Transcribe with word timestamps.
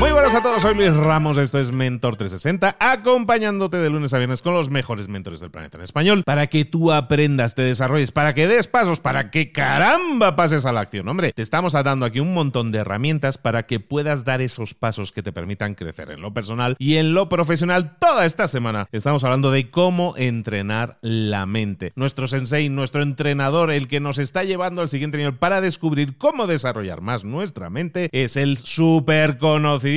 Muy 0.00 0.12
buenas 0.12 0.34
a 0.34 0.42
todos, 0.42 0.62
soy 0.62 0.74
Luis 0.74 0.96
Ramos, 0.96 1.36
esto 1.36 1.58
es 1.58 1.72
Mentor 1.72 2.16
360, 2.16 2.74
acompañándote 2.80 3.76
de 3.76 3.90
lunes 3.90 4.14
a 4.14 4.16
viernes 4.16 4.40
con 4.40 4.54
los 4.54 4.70
mejores 4.70 5.08
mentores 5.08 5.40
del 5.40 5.50
planeta 5.50 5.76
en 5.76 5.84
español, 5.84 6.22
para 6.24 6.46
que 6.46 6.64
tú 6.64 6.90
aprendas, 6.90 7.54
te 7.54 7.60
desarrolles, 7.60 8.10
para 8.10 8.32
que 8.32 8.48
des 8.48 8.66
pasos, 8.66 8.98
para 8.98 9.30
que 9.30 9.52
caramba 9.52 10.36
pases 10.36 10.64
a 10.64 10.72
la 10.72 10.80
acción. 10.80 11.06
Hombre, 11.06 11.32
te 11.34 11.42
estamos 11.42 11.74
dando 11.74 12.06
aquí 12.06 12.18
un 12.18 12.32
montón 12.32 12.72
de 12.72 12.78
herramientas 12.78 13.36
para 13.36 13.66
que 13.66 13.78
puedas 13.78 14.24
dar 14.24 14.40
esos 14.40 14.72
pasos 14.72 15.12
que 15.12 15.22
te 15.22 15.32
permitan 15.32 15.74
crecer 15.74 16.10
en 16.10 16.22
lo 16.22 16.32
personal 16.32 16.76
y 16.78 16.96
en 16.96 17.12
lo 17.12 17.28
profesional. 17.28 17.98
Toda 17.98 18.24
esta 18.24 18.48
semana 18.48 18.88
estamos 18.92 19.22
hablando 19.22 19.50
de 19.50 19.70
cómo 19.70 20.14
entrenar 20.16 20.96
la 21.02 21.44
mente. 21.44 21.92
Nuestro 21.94 22.26
sensei, 22.26 22.70
nuestro 22.70 23.02
entrenador, 23.02 23.70
el 23.70 23.86
que 23.86 24.00
nos 24.00 24.16
está 24.16 24.44
llevando 24.44 24.80
al 24.80 24.88
siguiente 24.88 25.18
nivel 25.18 25.34
para 25.34 25.60
descubrir 25.60 26.16
cómo 26.16 26.46
desarrollar 26.46 27.02
más 27.02 27.22
nuestra 27.22 27.68
mente, 27.68 28.08
es 28.12 28.38
el 28.38 28.56
súper 28.56 29.36
conocido 29.36 29.89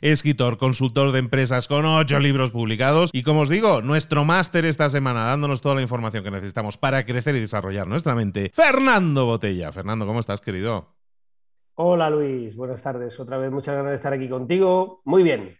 escritor, 0.00 0.58
consultor 0.58 1.12
de 1.12 1.18
empresas 1.18 1.68
con 1.68 1.84
ocho 1.84 2.18
libros 2.18 2.50
publicados 2.50 3.10
y 3.12 3.22
como 3.22 3.40
os 3.40 3.48
digo, 3.48 3.82
nuestro 3.82 4.24
máster 4.24 4.64
esta 4.64 4.90
semana 4.90 5.24
dándonos 5.24 5.60
toda 5.60 5.74
la 5.74 5.82
información 5.82 6.24
que 6.24 6.30
necesitamos 6.30 6.76
para 6.76 7.04
crecer 7.04 7.34
y 7.36 7.40
desarrollar 7.40 7.86
nuestra 7.86 8.14
mente, 8.14 8.50
Fernando 8.54 9.26
Botella. 9.26 9.72
Fernando, 9.72 10.06
¿cómo 10.06 10.20
estás, 10.20 10.40
querido? 10.40 10.94
Hola 11.74 12.10
Luis, 12.10 12.54
buenas 12.56 12.82
tardes. 12.82 13.18
Otra 13.18 13.38
vez 13.38 13.50
muchas 13.50 13.74
gracias 13.74 13.90
de 13.90 13.96
estar 13.96 14.12
aquí 14.12 14.28
contigo. 14.28 15.00
Muy 15.04 15.22
bien, 15.22 15.56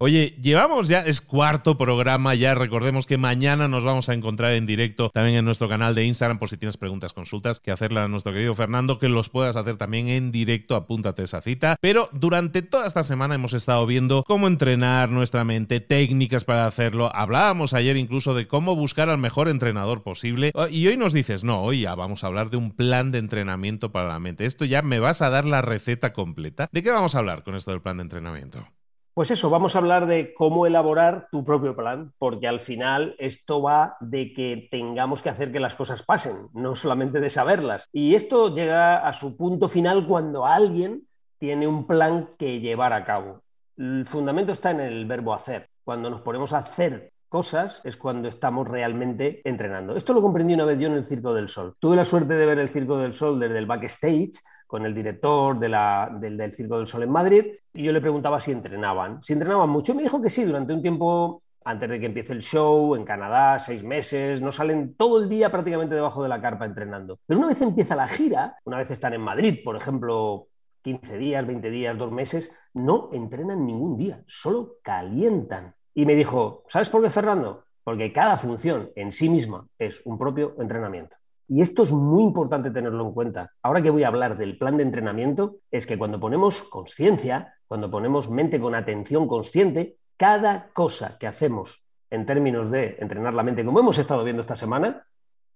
Oye, 0.00 0.36
llevamos 0.40 0.86
ya, 0.86 1.00
es 1.00 1.20
cuarto 1.20 1.76
programa 1.76 2.36
ya, 2.36 2.54
recordemos 2.54 3.04
que 3.04 3.18
mañana 3.18 3.66
nos 3.66 3.82
vamos 3.82 4.08
a 4.08 4.14
encontrar 4.14 4.52
en 4.52 4.64
directo 4.64 5.10
también 5.12 5.38
en 5.38 5.44
nuestro 5.44 5.68
canal 5.68 5.96
de 5.96 6.04
Instagram 6.04 6.38
por 6.38 6.48
si 6.48 6.56
tienes 6.56 6.76
preguntas, 6.76 7.12
consultas, 7.12 7.58
que 7.58 7.72
hacerla 7.72 8.04
a 8.04 8.08
nuestro 8.08 8.32
querido 8.32 8.54
Fernando, 8.54 9.00
que 9.00 9.08
los 9.08 9.28
puedas 9.28 9.56
hacer 9.56 9.76
también 9.76 10.06
en 10.06 10.30
directo, 10.30 10.76
apúntate 10.76 11.24
esa 11.24 11.40
cita. 11.40 11.74
Pero 11.80 12.10
durante 12.12 12.62
toda 12.62 12.86
esta 12.86 13.02
semana 13.02 13.34
hemos 13.34 13.54
estado 13.54 13.84
viendo 13.86 14.22
cómo 14.22 14.46
entrenar 14.46 15.10
nuestra 15.10 15.42
mente, 15.42 15.80
técnicas 15.80 16.44
para 16.44 16.68
hacerlo. 16.68 17.10
Hablábamos 17.12 17.74
ayer 17.74 17.96
incluso 17.96 18.34
de 18.34 18.46
cómo 18.46 18.76
buscar 18.76 19.10
al 19.10 19.18
mejor 19.18 19.48
entrenador 19.48 20.04
posible. 20.04 20.52
Oh, 20.54 20.68
y 20.68 20.86
hoy 20.86 20.96
nos 20.96 21.12
dices, 21.12 21.42
no, 21.42 21.60
hoy 21.60 21.80
ya 21.80 21.96
vamos 21.96 22.22
a 22.22 22.28
hablar 22.28 22.50
de 22.50 22.56
un 22.56 22.70
plan 22.70 23.10
de 23.10 23.18
entrenamiento 23.18 23.90
para 23.90 24.10
la 24.10 24.20
mente. 24.20 24.46
Esto 24.46 24.64
ya 24.64 24.80
me 24.82 25.00
vas 25.00 25.22
a 25.22 25.30
dar 25.30 25.44
la 25.44 25.60
receta 25.60 26.12
completa. 26.12 26.68
¿De 26.70 26.84
qué 26.84 26.92
vamos 26.92 27.16
a 27.16 27.18
hablar 27.18 27.42
con 27.42 27.56
esto 27.56 27.72
del 27.72 27.82
plan 27.82 27.96
de 27.96 28.04
entrenamiento? 28.04 28.64
Pues 29.18 29.32
eso, 29.32 29.50
vamos 29.50 29.74
a 29.74 29.80
hablar 29.80 30.06
de 30.06 30.32
cómo 30.32 30.64
elaborar 30.64 31.26
tu 31.32 31.44
propio 31.44 31.74
plan, 31.74 32.12
porque 32.20 32.46
al 32.46 32.60
final 32.60 33.16
esto 33.18 33.60
va 33.60 33.96
de 33.98 34.32
que 34.32 34.68
tengamos 34.70 35.22
que 35.22 35.28
hacer 35.28 35.50
que 35.50 35.58
las 35.58 35.74
cosas 35.74 36.04
pasen, 36.04 36.46
no 36.52 36.76
solamente 36.76 37.18
de 37.18 37.28
saberlas. 37.28 37.88
Y 37.92 38.14
esto 38.14 38.54
llega 38.54 38.98
a 38.98 39.12
su 39.12 39.36
punto 39.36 39.68
final 39.68 40.06
cuando 40.06 40.46
alguien 40.46 41.08
tiene 41.36 41.66
un 41.66 41.84
plan 41.84 42.28
que 42.38 42.60
llevar 42.60 42.92
a 42.92 43.04
cabo. 43.04 43.42
El 43.76 44.06
fundamento 44.06 44.52
está 44.52 44.70
en 44.70 44.78
el 44.78 45.04
verbo 45.04 45.34
hacer. 45.34 45.68
Cuando 45.82 46.10
nos 46.10 46.20
ponemos 46.20 46.52
a 46.52 46.58
hacer 46.58 47.10
cosas 47.28 47.80
es 47.84 47.96
cuando 47.96 48.28
estamos 48.28 48.68
realmente 48.68 49.42
entrenando. 49.42 49.96
Esto 49.96 50.12
lo 50.12 50.22
comprendí 50.22 50.54
una 50.54 50.64
vez 50.64 50.78
yo 50.78 50.86
en 50.86 50.94
el 50.94 51.06
Circo 51.06 51.34
del 51.34 51.48
Sol. 51.48 51.74
Tuve 51.80 51.96
la 51.96 52.04
suerte 52.04 52.34
de 52.34 52.46
ver 52.46 52.60
el 52.60 52.68
Circo 52.68 52.96
del 52.98 53.14
Sol 53.14 53.40
desde 53.40 53.58
el 53.58 53.66
backstage 53.66 54.38
con 54.68 54.84
el 54.84 54.94
director 54.94 55.58
del, 55.58 56.52
Circo 56.52 56.78
del 56.78 56.86
Sol 56.86 57.02
en 57.02 57.10
Madrid 57.10 57.46
y 57.72 57.82
yo 57.82 57.90
le 57.90 58.02
preguntaba 58.02 58.38
si 58.38 58.52
entrenaban. 58.52 59.20
Si 59.22 59.32
entrenaban 59.32 59.70
mucho, 59.70 59.94
me 59.94 60.02
dijo 60.02 60.20
que 60.20 60.30
sí, 60.30 60.44
durante 60.44 60.74
un 60.74 60.82
tiempo 60.82 61.42
antes 61.64 61.88
de 61.88 61.98
que 61.98 62.06
empiece 62.06 62.32
el 62.32 62.42
show, 62.42 62.94
en 62.94 63.04
Canadá, 63.04 63.58
seis 63.58 63.82
meses, 63.82 64.40
no 64.40 64.52
salen 64.52 64.94
todo 64.94 65.22
el 65.22 65.28
día 65.28 65.50
prácticamente 65.50 65.94
debajo 65.94 66.22
de 66.22 66.28
la 66.28 66.40
carpa 66.40 66.66
entrenando. 66.66 67.18
Pero 67.26 67.40
una 67.40 67.48
vez 67.48 67.60
empieza 67.60 67.96
la 67.96 68.08
gira, 68.08 68.56
una 68.64 68.78
vez 68.78 68.90
están 68.90 69.14
en 69.14 69.22
Madrid, 69.22 69.60
por 69.64 69.76
ejemplo, 69.76 70.48
15 70.82 71.18
días, 71.18 71.46
20 71.46 71.70
días, 71.70 71.98
dos 71.98 72.12
meses, 72.12 72.54
no 72.74 73.10
entrenan 73.12 73.64
ningún 73.64 73.96
día, 73.96 74.22
solo 74.26 74.76
calientan. 74.82 75.74
Y 75.94 76.06
me 76.06 76.14
dijo, 76.14 76.64
¿sabes 76.68 76.88
por 76.88 77.02
qué, 77.02 77.10
Fernando? 77.10 77.64
Porque 77.84 78.12
cada 78.12 78.36
función 78.36 78.90
en 78.96 79.12
sí 79.12 79.28
misma 79.28 79.66
es 79.78 80.02
un 80.04 80.18
propio 80.18 80.54
entrenamiento. 80.58 81.16
Y 81.50 81.62
esto 81.62 81.82
es 81.82 81.92
muy 81.92 82.22
importante 82.22 82.70
tenerlo 82.70 83.06
en 83.06 83.12
cuenta. 83.12 83.52
Ahora 83.62 83.80
que 83.80 83.88
voy 83.88 84.02
a 84.02 84.08
hablar 84.08 84.36
del 84.36 84.58
plan 84.58 84.76
de 84.76 84.82
entrenamiento, 84.82 85.56
es 85.70 85.86
que 85.86 85.96
cuando 85.96 86.20
ponemos 86.20 86.60
conciencia, 86.60 87.54
cuando 87.66 87.90
ponemos 87.90 88.28
mente 88.28 88.60
con 88.60 88.74
atención 88.74 89.26
consciente, 89.26 89.96
cada 90.18 90.68
cosa 90.74 91.16
que 91.18 91.26
hacemos 91.26 91.86
en 92.10 92.26
términos 92.26 92.70
de 92.70 92.98
entrenar 93.00 93.32
la 93.32 93.42
mente, 93.42 93.64
como 93.64 93.80
hemos 93.80 93.96
estado 93.96 94.24
viendo 94.24 94.42
esta 94.42 94.56
semana, 94.56 95.06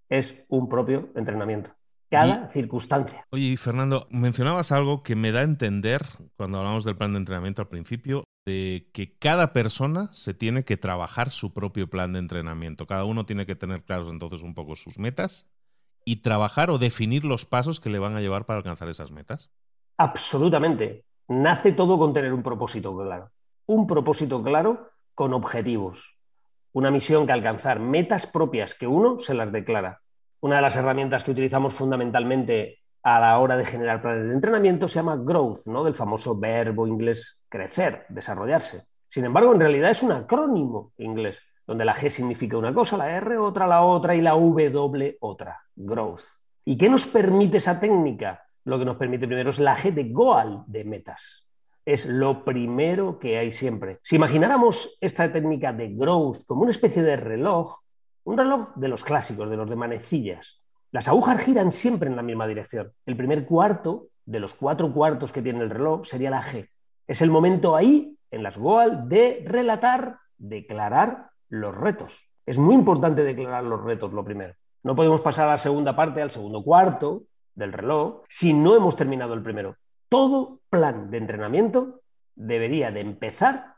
es 0.09 0.35
un 0.49 0.69
propio 0.69 1.11
entrenamiento. 1.15 1.73
Cada 2.11 2.51
circunstancia. 2.51 3.27
Oye, 3.31 3.57
Fernando, 3.57 4.07
mencionabas 4.11 4.71
algo 4.73 5.03
que 5.03 5.17
me 5.17 5.33
da 5.33 5.41
a 5.41 5.45
entender 5.45 6.03
cuando 6.37 6.59
hablamos 6.59 6.85
del 6.85 6.97
plan 6.97 7.13
de 7.13 7.19
entrenamiento 7.19 7.63
al 7.63 7.69
principio, 7.69 8.25
de 8.47 8.91
que 8.93 9.17
cada 9.19 9.53
persona 9.55 10.13
se 10.13 10.35
tiene 10.35 10.65
que 10.65 10.77
trabajar 10.77 11.31
su 11.31 11.55
propio 11.55 11.89
plan 11.89 12.13
de 12.13 12.19
entrenamiento. 12.19 12.87
Cada 12.87 13.05
uno 13.05 13.25
tiene 13.25 13.47
que 13.47 13.57
tener 13.57 13.85
claros 13.85 14.11
entonces 14.11 14.43
un 14.43 14.55
poco 14.55 14.77
sus 14.77 14.99
metas 14.99 15.47
y 16.05 16.17
trabajar 16.17 16.71
o 16.71 16.79
definir 16.79 17.25
los 17.25 17.45
pasos 17.45 17.81
que 17.81 17.91
le 17.91 17.99
van 17.99 18.17
a 18.17 18.21
llevar 18.21 18.47
para 18.47 18.59
alcanzar 18.59 18.89
esas 18.89 19.11
metas? 19.11 19.51
Absolutamente. 19.97 21.05
Nace 21.29 21.73
todo 21.73 21.99
con 21.99 22.13
tener 22.13 22.33
un 22.33 22.43
propósito 22.43 22.97
claro. 22.97 23.31
Un 23.67 23.87
propósito 23.87 24.43
claro 24.43 24.91
con 25.15 25.33
objetivos. 25.35 26.19
Una 26.73 26.91
misión 26.91 27.27
que 27.27 27.33
alcanzar, 27.33 27.81
metas 27.81 28.27
propias 28.27 28.75
que 28.75 28.87
uno 28.87 29.21
se 29.21 29.35
las 29.35 29.53
declara. 29.53 30.01
Una 30.41 30.57
de 30.57 30.63
las 30.63 30.77
herramientas 30.77 31.23
que 31.23 31.31
utilizamos 31.31 31.75
fundamentalmente 31.75 32.81
a 33.03 33.21
la 33.21 33.39
hora 33.39 33.57
de 33.57 33.65
generar 33.65 34.01
planes 34.01 34.29
de 34.29 34.35
entrenamiento 34.35 34.89
se 34.89 34.97
llama 34.97 35.17
growth, 35.17 35.67
¿no? 35.67 35.85
Del 35.85 35.95
famoso 35.95 36.39
verbo 36.39 36.87
inglés 36.87 37.45
crecer, 37.49 38.07
desarrollarse. 38.09 38.85
Sin 39.09 39.25
embargo, 39.25 39.53
en 39.53 39.61
realidad 39.61 39.91
es 39.91 40.03
un 40.03 40.13
acrónimo 40.13 40.93
inglés, 40.97 41.39
donde 41.67 41.85
la 41.85 41.95
G 41.95 42.09
significa 42.09 42.57
una 42.57 42.75
cosa, 42.75 42.97
la 42.97 43.11
R 43.11 43.39
otra, 43.39 43.67
la 43.67 43.83
otra 43.83 44.15
y 44.15 44.21
la 44.21 44.33
W 44.33 45.17
otra, 45.21 45.61
growth. 45.75 46.23
¿Y 46.65 46.77
qué 46.77 46.89
nos 46.89 47.07
permite 47.07 47.59
esa 47.59 47.81
técnica? 47.81 48.45
Lo 48.65 48.79
que 48.79 48.85
nos 48.85 48.97
permite 48.97 49.27
primero 49.27 49.51
es 49.51 49.59
la 49.59 49.77
G 49.77 49.93
de 49.93 50.05
Goal 50.05 50.65
de 50.67 50.85
metas. 50.85 51.47
Es 51.85 52.07
lo 52.07 52.45
primero 52.45 53.19
que 53.19 53.39
hay 53.39 53.51
siempre. 53.51 53.99
Si 54.03 54.17
imagináramos 54.17 54.97
esta 55.01 55.33
técnica 55.33 55.73
de 55.73 55.89
growth 55.89 56.45
como 56.47 56.63
una 56.63 56.71
especie 56.71 57.03
de 57.03 57.17
reloj, 57.17 57.81
un 58.25 58.39
reloj 58.39 58.69
de 58.77 58.89
los 58.89 59.03
clásicos, 59.03 59.51
de 59.51 59.57
los 59.57 59.69
de 59.69 59.75
manecillas, 59.75 60.61
las 60.93 61.09
agujas 61.09 61.43
giran 61.43 61.73
siempre 61.73 62.09
en 62.09 62.17
la 62.17 62.23
misma 62.23 62.47
dirección. 62.47 62.93
El 63.07 63.17
primer 63.17 63.47
cuarto 63.47 64.09
de 64.25 64.39
los 64.39 64.55
cuatro 64.55 64.93
cuartos 64.93 65.33
que 65.33 65.43
tiene 65.43 65.61
el 65.65 65.71
reloj 65.71 66.07
sería 66.07 66.31
la 66.31 66.43
G. 66.43 66.69
Es 67.09 67.21
el 67.21 67.31
momento 67.31 67.75
ahí, 67.75 68.17
en 68.31 68.43
las 68.45 68.57
Goal, 68.57 69.09
de 69.09 69.43
relatar, 69.45 70.19
declarar 70.39 71.32
los 71.53 71.77
retos. 71.77 72.29
Es 72.47 72.59
muy 72.59 72.75
importante 72.75 73.23
declarar 73.23 73.65
los 73.65 73.83
retos, 73.83 74.13
lo 74.13 74.25
primero. 74.25 74.55
No 74.83 74.97
podemos 74.97 75.21
pasar 75.21 75.49
a 75.49 75.53
la 75.53 75.59
segunda 75.59 75.95
parte, 75.95 76.23
al 76.23 76.31
segundo 76.31 76.65
cuarto 76.65 77.25
del 77.55 77.73
reloj, 77.73 78.23
si 78.29 78.53
no 78.53 78.75
hemos 78.75 78.97
terminado 78.97 79.35
el 79.35 79.43
primero. 79.43 79.77
Todo 80.09 80.61
plan 80.71 81.11
de 81.11 81.19
entrenamiento 81.19 82.01
debería 82.35 82.91
de 82.91 83.01
empezar 83.01 83.75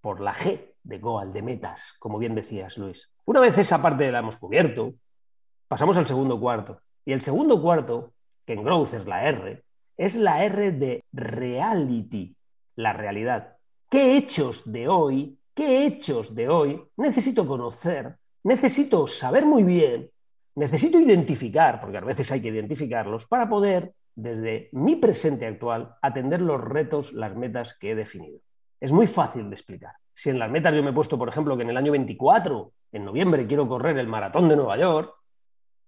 por 0.00 0.20
la 0.20 0.34
G 0.34 0.72
de 0.82 0.98
Goal, 0.98 1.32
de 1.32 1.42
metas, 1.42 1.94
como 1.98 2.18
bien 2.18 2.34
decías, 2.34 2.78
Luis. 2.78 3.10
Una 3.24 3.40
vez 3.40 3.58
esa 3.58 3.82
parte 3.82 4.10
la 4.10 4.20
hemos 4.20 4.38
cubierto, 4.38 4.94
Pasamos 5.70 5.96
al 5.96 6.08
segundo 6.08 6.40
cuarto. 6.40 6.80
Y 7.04 7.12
el 7.12 7.22
segundo 7.22 7.62
cuarto, 7.62 8.12
que 8.44 8.54
en 8.54 8.64
Growth 8.64 8.92
es 8.94 9.06
la 9.06 9.28
R, 9.28 9.62
es 9.96 10.16
la 10.16 10.44
R 10.44 10.72
de 10.72 11.04
reality, 11.12 12.34
la 12.74 12.92
realidad. 12.92 13.56
¿Qué 13.88 14.16
hechos 14.16 14.72
de 14.72 14.88
hoy, 14.88 15.38
qué 15.54 15.86
hechos 15.86 16.34
de 16.34 16.48
hoy 16.48 16.82
necesito 16.96 17.46
conocer, 17.46 18.16
necesito 18.44 19.06
saber 19.06 19.44
muy 19.44 19.62
bien, 19.62 20.10
necesito 20.54 20.98
identificar, 20.98 21.80
porque 21.80 21.98
a 21.98 22.00
veces 22.00 22.30
hay 22.32 22.40
que 22.40 22.48
identificarlos, 22.48 23.26
para 23.26 23.48
poder, 23.48 23.94
desde 24.14 24.68
mi 24.72 24.96
presente 24.96 25.46
actual, 25.46 25.96
atender 26.02 26.40
los 26.40 26.60
retos, 26.60 27.12
las 27.12 27.36
metas 27.36 27.76
que 27.78 27.92
he 27.92 27.94
definido? 27.94 28.40
Es 28.80 28.92
muy 28.92 29.06
fácil 29.06 29.48
de 29.48 29.54
explicar. 29.54 29.92
Si 30.14 30.30
en 30.30 30.38
las 30.38 30.50
metas 30.50 30.74
yo 30.74 30.82
me 30.82 30.90
he 30.90 30.94
puesto, 30.94 31.18
por 31.18 31.28
ejemplo, 31.28 31.56
que 31.56 31.62
en 31.62 31.70
el 31.70 31.76
año 31.76 31.92
24, 31.92 32.72
en 32.92 33.04
noviembre, 33.04 33.46
quiero 33.46 33.68
correr 33.68 33.98
el 33.98 34.06
maratón 34.06 34.48
de 34.48 34.56
Nueva 34.56 34.76
York, 34.76 35.14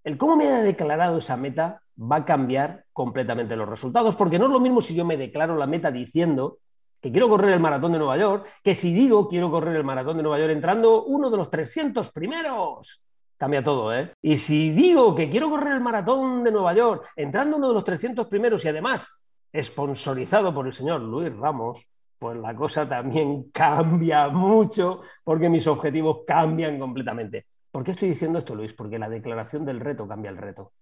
el 0.05 0.19
cómo 0.19 0.37
me 0.37 0.47
haya 0.47 0.63
declarado 0.63 1.19
esa 1.19 1.37
meta 1.37 1.83
va 2.01 2.17
a 2.17 2.25
cambiar 2.25 2.85
completamente 2.93 3.57
los 3.57 3.69
resultados, 3.69 4.17
porque 4.17 4.39
no 4.39 4.47
es 4.47 4.53
lo 4.53 4.61
mismo 4.61 4.81
si 4.81 4.95
yo 4.95 5.05
me 5.05 5.17
declaro 5.17 5.57
la 5.57 5.67
meta 5.67 5.91
diciendo 5.91 6.59
que 7.03 7.11
quiero 7.11 7.29
correr 7.29 7.55
el 7.55 7.61
maratón 7.61 7.93
de 7.93 7.99
Nueva 7.99 8.17
York, 8.17 8.47
que 8.63 8.77
si 8.77 8.95
digo 8.95 9.29
quiero 9.29 9.51
correr 9.51 9.75
el 9.75 9.85
maratón 9.85 10.17
de 10.17 10.23
Nueva 10.23 10.39
York 10.39 10.53
entrando 10.53 11.05
uno 11.05 11.29
de 11.29 11.37
los 11.37 11.51
300 11.51 12.13
primeros. 12.13 13.03
Cambia 13.37 13.65
todo, 13.65 13.93
¿eh? 13.93 14.13
Y 14.23 14.37
si 14.37 14.71
digo 14.71 15.13
que 15.17 15.29
quiero 15.29 15.51
correr 15.51 15.73
el 15.73 15.81
maratón 15.81 16.45
de 16.45 16.53
Nueva 16.53 16.73
York 16.75 17.09
entrando 17.17 17.57
uno 17.57 17.69
de 17.69 17.75
los 17.75 17.83
300 17.83 18.29
primeros 18.29 18.65
y 18.65 18.69
además 18.69 19.21
sponsorizado 19.53 20.55
por 20.55 20.69
el 20.69 20.73
señor 20.73 21.01
Luis 21.01 21.35
Ramos, 21.37 21.85
pues 22.21 22.37
la 22.39 22.55
cosa 22.55 22.89
también 22.89 23.51
cambia 23.53 24.29
mucho 24.29 25.01
porque 25.25 25.49
mis 25.49 25.67
objetivos 25.67 26.21
cambian 26.25 26.79
completamente. 26.79 27.47
¿Por 27.73 27.83
qué 27.83 27.91
estoy 27.91 28.11
diciendo 28.11 28.39
esto, 28.39 28.55
Luis? 28.55 28.75
Porque 28.75 29.01
la 29.01 29.09
declaración 29.09 29.65
del 29.65 29.81
reto 29.81 30.07
cambia 30.07 30.31
el 30.31 30.37
reto. 30.37 30.73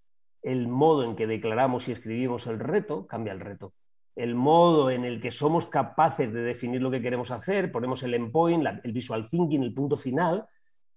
El 0.43 0.69
modo 0.69 1.03
en 1.03 1.17
que 1.17 1.27
declaramos 1.27 1.89
y 1.89 1.93
escribimos 1.93 2.47
el 2.47 2.59
reto 2.59 3.07
cambia 3.07 3.33
el 3.33 3.41
reto. 3.41 3.73
El 4.17 4.35
modo 4.35 4.91
en 4.91 5.05
el 5.05 5.21
que 5.21 5.31
somos 5.31 5.67
capaces 5.67 6.33
de 6.33 6.43
definir 6.43 6.83
lo 6.83 6.91
que 6.91 7.01
queremos 7.01 7.31
hacer, 7.31 7.71
ponemos 7.71 8.03
el 8.03 8.15
endpoint, 8.15 8.67
el 8.83 8.93
visual 8.93 9.29
thinking, 9.29 9.62
el 9.62 9.73
punto 9.75 9.97
final, 9.97 10.47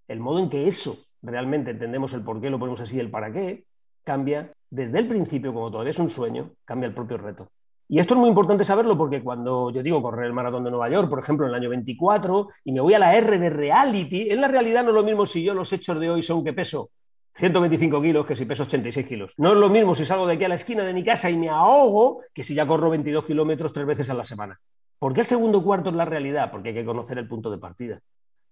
el 0.08 0.20
modo 0.20 0.40
en 0.40 0.50
que 0.50 0.68
eso 0.68 0.98
realmente 1.22 1.72
entendemos 1.72 2.14
el 2.14 2.24
por 2.24 2.42
qué, 2.42 2.50
lo 2.50 2.60
ponemos 2.60 2.82
así, 2.82 3.00
el 3.00 3.10
para 3.10 3.32
qué, 3.32 3.66
cambia 4.04 4.52
desde 4.70 5.00
el 5.00 5.08
principio, 5.08 5.54
como 5.54 5.72
todavía 5.72 5.92
es 5.92 6.00
un 6.00 6.10
sueño, 6.10 6.52
cambia 6.66 6.88
el 6.88 6.94
propio 6.94 7.18
reto. 7.18 7.50
Y 7.88 8.00
esto 8.00 8.16
es 8.16 8.20
muy 8.20 8.30
importante 8.30 8.64
saberlo 8.64 8.98
porque 8.98 9.22
cuando 9.22 9.70
yo 9.70 9.84
digo 9.84 10.02
correr 10.02 10.26
el 10.26 10.34
maratón 10.34 10.64
de 10.64 10.72
Nueva 10.72 10.90
York, 10.90 11.10
por 11.10 11.20
ejemplo, 11.20 11.46
en 11.46 11.52
el 11.52 11.56
año 11.56 11.70
24, 11.70 12.48
y 12.64 12.72
me 12.72 12.82
voy 12.82 12.94
a 12.94 13.00
la 13.00 13.16
R 13.16 13.38
de 13.38 13.50
reality, 13.50 14.32
en 14.32 14.42
la 14.42 14.48
realidad 14.48 14.84
no 14.84 14.90
es 14.90 14.96
lo 14.96 15.04
mismo 15.04 15.26
si 15.26 15.44
yo 15.44 15.54
los 15.54 15.72
hechos 15.72 16.00
de 16.00 16.10
hoy 16.10 16.24
son 16.24 16.44
que 16.44 16.54
peso 16.54 16.90
125 17.36 18.02
kilos 18.02 18.26
que 18.26 18.36
si 18.36 18.46
peso 18.46 18.64
86 18.64 19.06
kilos. 19.06 19.34
No 19.38 19.54
es 19.54 19.58
lo 19.58 19.70
mismo 19.70 19.96
si 19.96 20.06
salgo 20.06 20.28
de 20.28 20.36
aquí 20.36 20.44
a 20.44 20.50
la 20.50 20.56
esquina 20.56 20.84
de 20.84 20.94
mi 20.94 21.04
casa 21.04 21.30
y 21.30 21.38
me 21.38 21.50
ahogo 21.50 22.22
que 22.34 22.44
si 22.44 22.54
ya 22.54 22.68
corro 22.68 22.90
22 22.90 23.26
kilómetros 23.26 23.74
tres 23.74 23.86
veces 23.86 24.10
a 24.10 24.14
la 24.14 24.24
semana. 24.24 24.60
¿Por 25.00 25.14
qué 25.14 25.22
el 25.22 25.28
segundo 25.28 25.64
cuarto 25.64 25.90
es 25.90 25.96
la 25.96 26.06
realidad? 26.06 26.52
Porque 26.52 26.70
hay 26.70 26.76
que 26.76 26.86
conocer 26.86 27.18
el 27.18 27.28
punto 27.28 27.52
de 27.52 27.58
partida. 27.58 28.02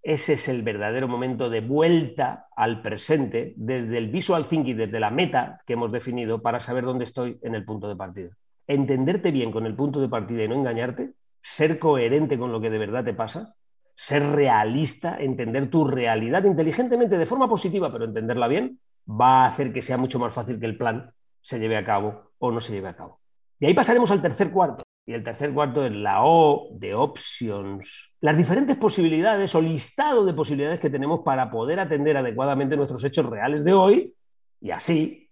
Ese 0.03 0.33
es 0.33 0.47
el 0.47 0.63
verdadero 0.63 1.07
momento 1.07 1.49
de 1.49 1.61
vuelta 1.61 2.47
al 2.55 2.81
presente 2.81 3.53
desde 3.55 3.97
el 3.97 4.09
visual 4.09 4.45
thinking, 4.45 4.77
desde 4.77 4.99
la 4.99 5.11
meta 5.11 5.61
que 5.65 5.73
hemos 5.73 5.91
definido 5.91 6.41
para 6.41 6.59
saber 6.59 6.85
dónde 6.85 7.05
estoy 7.05 7.37
en 7.43 7.53
el 7.53 7.63
punto 7.63 7.87
de 7.87 7.95
partida 7.95 8.31
entenderte 8.73 9.31
bien 9.31 9.51
con 9.51 9.65
el 9.65 9.75
punto 9.75 9.99
de 9.99 10.09
partida 10.09 10.43
y 10.43 10.47
no 10.47 10.55
engañarte, 10.55 11.11
ser 11.41 11.79
coherente 11.79 12.37
con 12.37 12.51
lo 12.51 12.61
que 12.61 12.69
de 12.69 12.77
verdad 12.77 13.03
te 13.03 13.13
pasa, 13.13 13.55
ser 14.01 14.23
realista, 14.31 15.17
entender 15.19 15.69
tu 15.69 15.85
realidad 15.85 16.43
inteligentemente 16.43 17.19
de 17.19 17.25
forma 17.27 17.47
positiva, 17.47 17.91
pero 17.91 18.05
entenderla 18.05 18.47
bien, 18.47 18.79
va 19.07 19.45
a 19.45 19.49
hacer 19.49 19.71
que 19.71 19.83
sea 19.83 19.95
mucho 19.95 20.17
más 20.17 20.33
fácil 20.33 20.59
que 20.59 20.65
el 20.65 20.75
plan 20.75 21.13
se 21.39 21.59
lleve 21.59 21.77
a 21.77 21.85
cabo 21.85 22.31
o 22.39 22.51
no 22.51 22.59
se 22.59 22.73
lleve 22.73 22.87
a 22.87 22.95
cabo. 22.95 23.19
Y 23.59 23.67
ahí 23.67 23.75
pasaremos 23.75 24.09
al 24.09 24.19
tercer 24.19 24.49
cuarto. 24.49 24.81
Y 25.05 25.13
el 25.13 25.23
tercer 25.23 25.53
cuarto 25.53 25.85
es 25.85 25.91
la 25.91 26.23
O 26.23 26.69
de 26.71 26.95
options. 26.95 28.11
Las 28.21 28.35
diferentes 28.35 28.75
posibilidades 28.75 29.53
o 29.53 29.61
listado 29.61 30.25
de 30.25 30.33
posibilidades 30.33 30.79
que 30.79 30.89
tenemos 30.89 31.19
para 31.23 31.51
poder 31.51 31.79
atender 31.79 32.17
adecuadamente 32.17 32.75
nuestros 32.75 33.03
hechos 33.03 33.27
reales 33.27 33.63
de 33.63 33.73
hoy 33.73 34.15
y 34.59 34.71
así 34.71 35.29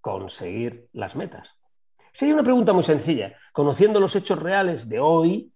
conseguir 0.00 0.86
las 0.92 1.16
metas. 1.16 1.50
Sería 2.12 2.34
una 2.34 2.44
pregunta 2.44 2.72
muy 2.72 2.84
sencilla. 2.84 3.34
Conociendo 3.52 3.98
los 3.98 4.14
hechos 4.14 4.40
reales 4.40 4.88
de 4.88 5.00
hoy, 5.00 5.52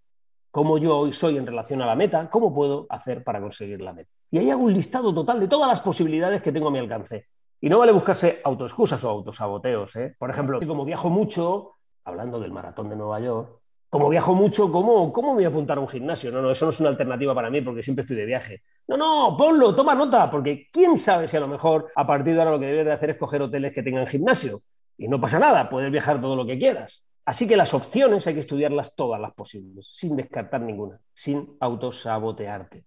cómo 0.51 0.79
yo 0.79 0.97
hoy 0.97 1.13
soy 1.13 1.37
en 1.37 1.47
relación 1.47 1.83
a 1.83 1.87
la 1.87 1.95
meta, 1.95 2.29
¿cómo 2.29 2.55
puedo 2.55 2.87
hacer 2.91 3.23
para 3.23 3.41
conseguir 3.41 3.81
la 3.81 3.93
meta? 3.93 4.11
Y 4.31 4.39
ahí 4.39 4.51
hago 4.51 4.63
un 4.63 4.73
listado 4.73 5.15
total 5.15 5.41
de 5.41 5.49
todas 5.49 5.69
las 5.69 5.81
posibilidades 5.81 6.41
que 6.43 6.53
tengo 6.53 6.69
a 6.69 6.71
mi 6.71 6.79
alcance. 6.79 7.27
Y 7.61 7.69
no 7.69 7.79
vale 7.79 7.93
buscarse 7.93 8.41
autoexcusas 8.43 9.03
o 9.05 9.09
autosaboteos. 9.09 9.95
¿eh? 9.97 10.15
Por 10.19 10.31
ejemplo, 10.31 10.61
como 10.67 10.85
viajo 10.85 11.11
mucho, 11.11 11.75
hablando 12.05 12.41
del 12.41 12.53
maratón 12.53 12.89
de 12.89 12.97
Nueva 12.97 13.21
York, 13.21 13.61
como 13.91 14.09
viajo 14.09 14.35
mucho, 14.35 14.71
¿cómo, 14.71 15.13
¿cómo 15.13 15.35
voy 15.35 15.45
a 15.45 15.49
apuntar 15.49 15.79
a 15.79 15.81
un 15.81 15.89
gimnasio? 15.89 16.31
No, 16.31 16.41
no, 16.41 16.53
eso 16.53 16.65
no 16.65 16.71
es 16.71 16.79
una 16.79 16.91
alternativa 16.91 17.35
para 17.35 17.51
mí 17.51 17.61
porque 17.61 17.83
siempre 17.83 18.03
estoy 18.03 18.17
de 18.17 18.25
viaje. 18.25 18.63
No, 18.87 18.97
no, 18.97 19.37
ponlo, 19.37 19.75
toma 19.75 19.97
nota, 19.97 20.31
porque 20.31 20.69
quién 20.73 20.97
sabe 20.97 21.27
si 21.27 21.37
a 21.37 21.41
lo 21.41 21.49
mejor 21.49 21.91
a 21.95 22.07
partir 22.07 22.35
de 22.35 22.41
ahora 22.41 22.53
lo 22.53 22.61
que 22.61 22.67
debes 22.67 22.85
de 22.85 22.93
hacer 22.93 23.11
es 23.11 23.17
coger 23.17 23.43
hoteles 23.43 23.73
que 23.73 23.83
tengan 23.83 24.07
gimnasio. 24.07 24.61
Y 24.97 25.09
no 25.09 25.21
pasa 25.21 25.41
nada, 25.41 25.69
puedes 25.69 25.91
viajar 25.91 26.21
todo 26.21 26.37
lo 26.37 26.47
que 26.47 26.57
quieras. 26.57 27.03
Así 27.25 27.47
que 27.47 27.57
las 27.57 27.75
opciones 27.75 28.27
hay 28.27 28.35
que 28.35 28.41
estudiarlas 28.41 28.95
todas 28.97 29.21
las 29.21 29.33
posibles, 29.33 29.89
sin 29.93 30.17
descartar 30.17 30.61
ninguna, 30.61 31.01
sin 31.15 31.57
autosabotearte. 31.61 32.85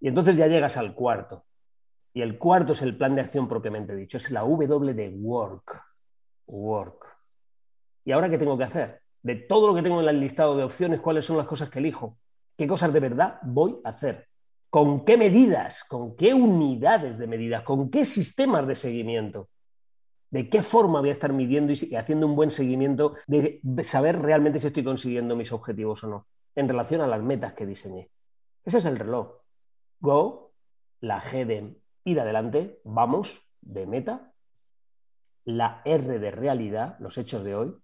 Y 0.00 0.08
entonces 0.08 0.36
ya 0.36 0.46
llegas 0.46 0.76
al 0.76 0.94
cuarto. 0.94 1.44
Y 2.14 2.22
el 2.22 2.38
cuarto 2.38 2.72
es 2.72 2.82
el 2.82 2.96
plan 2.96 3.14
de 3.14 3.22
acción 3.22 3.48
propiamente 3.48 3.96
dicho, 3.96 4.18
es 4.18 4.30
la 4.30 4.40
W 4.40 4.94
de 4.94 5.08
work. 5.10 5.82
Work. 6.46 7.06
¿Y 8.04 8.12
ahora 8.12 8.28
qué 8.28 8.38
tengo 8.38 8.58
que 8.58 8.64
hacer? 8.64 9.00
De 9.22 9.36
todo 9.36 9.68
lo 9.68 9.74
que 9.74 9.82
tengo 9.82 10.00
en 10.00 10.08
el 10.08 10.20
listado 10.20 10.56
de 10.56 10.64
opciones, 10.64 11.00
¿cuáles 11.00 11.24
son 11.24 11.36
las 11.36 11.46
cosas 11.46 11.70
que 11.70 11.78
elijo? 11.78 12.18
¿Qué 12.56 12.66
cosas 12.66 12.92
de 12.92 13.00
verdad 13.00 13.38
voy 13.42 13.80
a 13.84 13.90
hacer? 13.90 14.28
¿Con 14.68 15.04
qué 15.04 15.16
medidas? 15.16 15.84
¿Con 15.84 16.16
qué 16.16 16.34
unidades 16.34 17.18
de 17.18 17.26
medidas? 17.26 17.62
¿Con 17.62 17.90
qué 17.90 18.04
sistemas 18.04 18.66
de 18.66 18.74
seguimiento? 18.74 19.50
De 20.32 20.48
qué 20.48 20.62
forma 20.62 21.00
voy 21.00 21.10
a 21.10 21.12
estar 21.12 21.32
midiendo 21.32 21.74
y 21.74 21.94
haciendo 21.94 22.26
un 22.26 22.34
buen 22.34 22.50
seguimiento 22.50 23.14
de 23.26 23.60
saber 23.84 24.20
realmente 24.20 24.58
si 24.58 24.66
estoy 24.66 24.82
consiguiendo 24.82 25.36
mis 25.36 25.52
objetivos 25.52 26.02
o 26.04 26.08
no, 26.08 26.26
en 26.54 26.68
relación 26.68 27.02
a 27.02 27.06
las 27.06 27.22
metas 27.22 27.52
que 27.52 27.66
diseñé. 27.66 28.10
Ese 28.64 28.78
es 28.78 28.86
el 28.86 28.98
reloj. 28.98 29.42
Go, 30.00 30.52
la 31.00 31.20
G 31.20 31.44
de 31.44 31.76
ir 32.04 32.18
adelante, 32.18 32.80
vamos, 32.82 33.46
de 33.60 33.86
meta, 33.86 34.32
la 35.44 35.82
R 35.84 36.18
de 36.18 36.30
realidad, 36.30 36.96
los 36.98 37.18
hechos 37.18 37.44
de 37.44 37.54
hoy, 37.54 37.76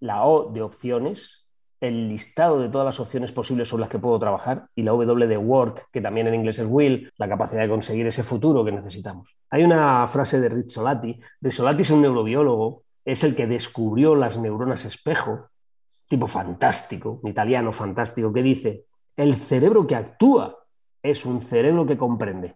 la 0.00 0.26
O 0.26 0.50
de 0.50 0.60
opciones, 0.60 1.41
el 1.82 2.08
listado 2.08 2.60
de 2.60 2.68
todas 2.68 2.84
las 2.84 3.00
opciones 3.00 3.32
posibles 3.32 3.68
sobre 3.68 3.80
las 3.80 3.90
que 3.90 3.98
puedo 3.98 4.16
trabajar 4.16 4.68
y 4.76 4.84
la 4.84 4.92
W 4.92 5.26
de 5.26 5.36
work, 5.36 5.88
que 5.90 6.00
también 6.00 6.28
en 6.28 6.36
inglés 6.36 6.60
es 6.60 6.66
will, 6.68 7.10
la 7.18 7.28
capacidad 7.28 7.62
de 7.62 7.68
conseguir 7.68 8.06
ese 8.06 8.22
futuro 8.22 8.64
que 8.64 8.70
necesitamos. 8.70 9.36
Hay 9.50 9.64
una 9.64 10.06
frase 10.06 10.40
de 10.40 10.48
Rizzolatti. 10.48 11.20
Rizzolatti 11.40 11.82
es 11.82 11.90
un 11.90 12.02
neurobiólogo, 12.02 12.84
es 13.04 13.24
el 13.24 13.34
que 13.34 13.48
descubrió 13.48 14.14
las 14.14 14.38
neuronas 14.38 14.84
espejo, 14.84 15.48
tipo 16.08 16.28
fantástico, 16.28 17.18
un 17.20 17.28
italiano 17.28 17.72
fantástico, 17.72 18.32
que 18.32 18.44
dice, 18.44 18.84
el 19.16 19.34
cerebro 19.34 19.84
que 19.84 19.96
actúa 19.96 20.56
es 21.02 21.26
un 21.26 21.42
cerebro 21.42 21.84
que 21.84 21.98
comprende. 21.98 22.54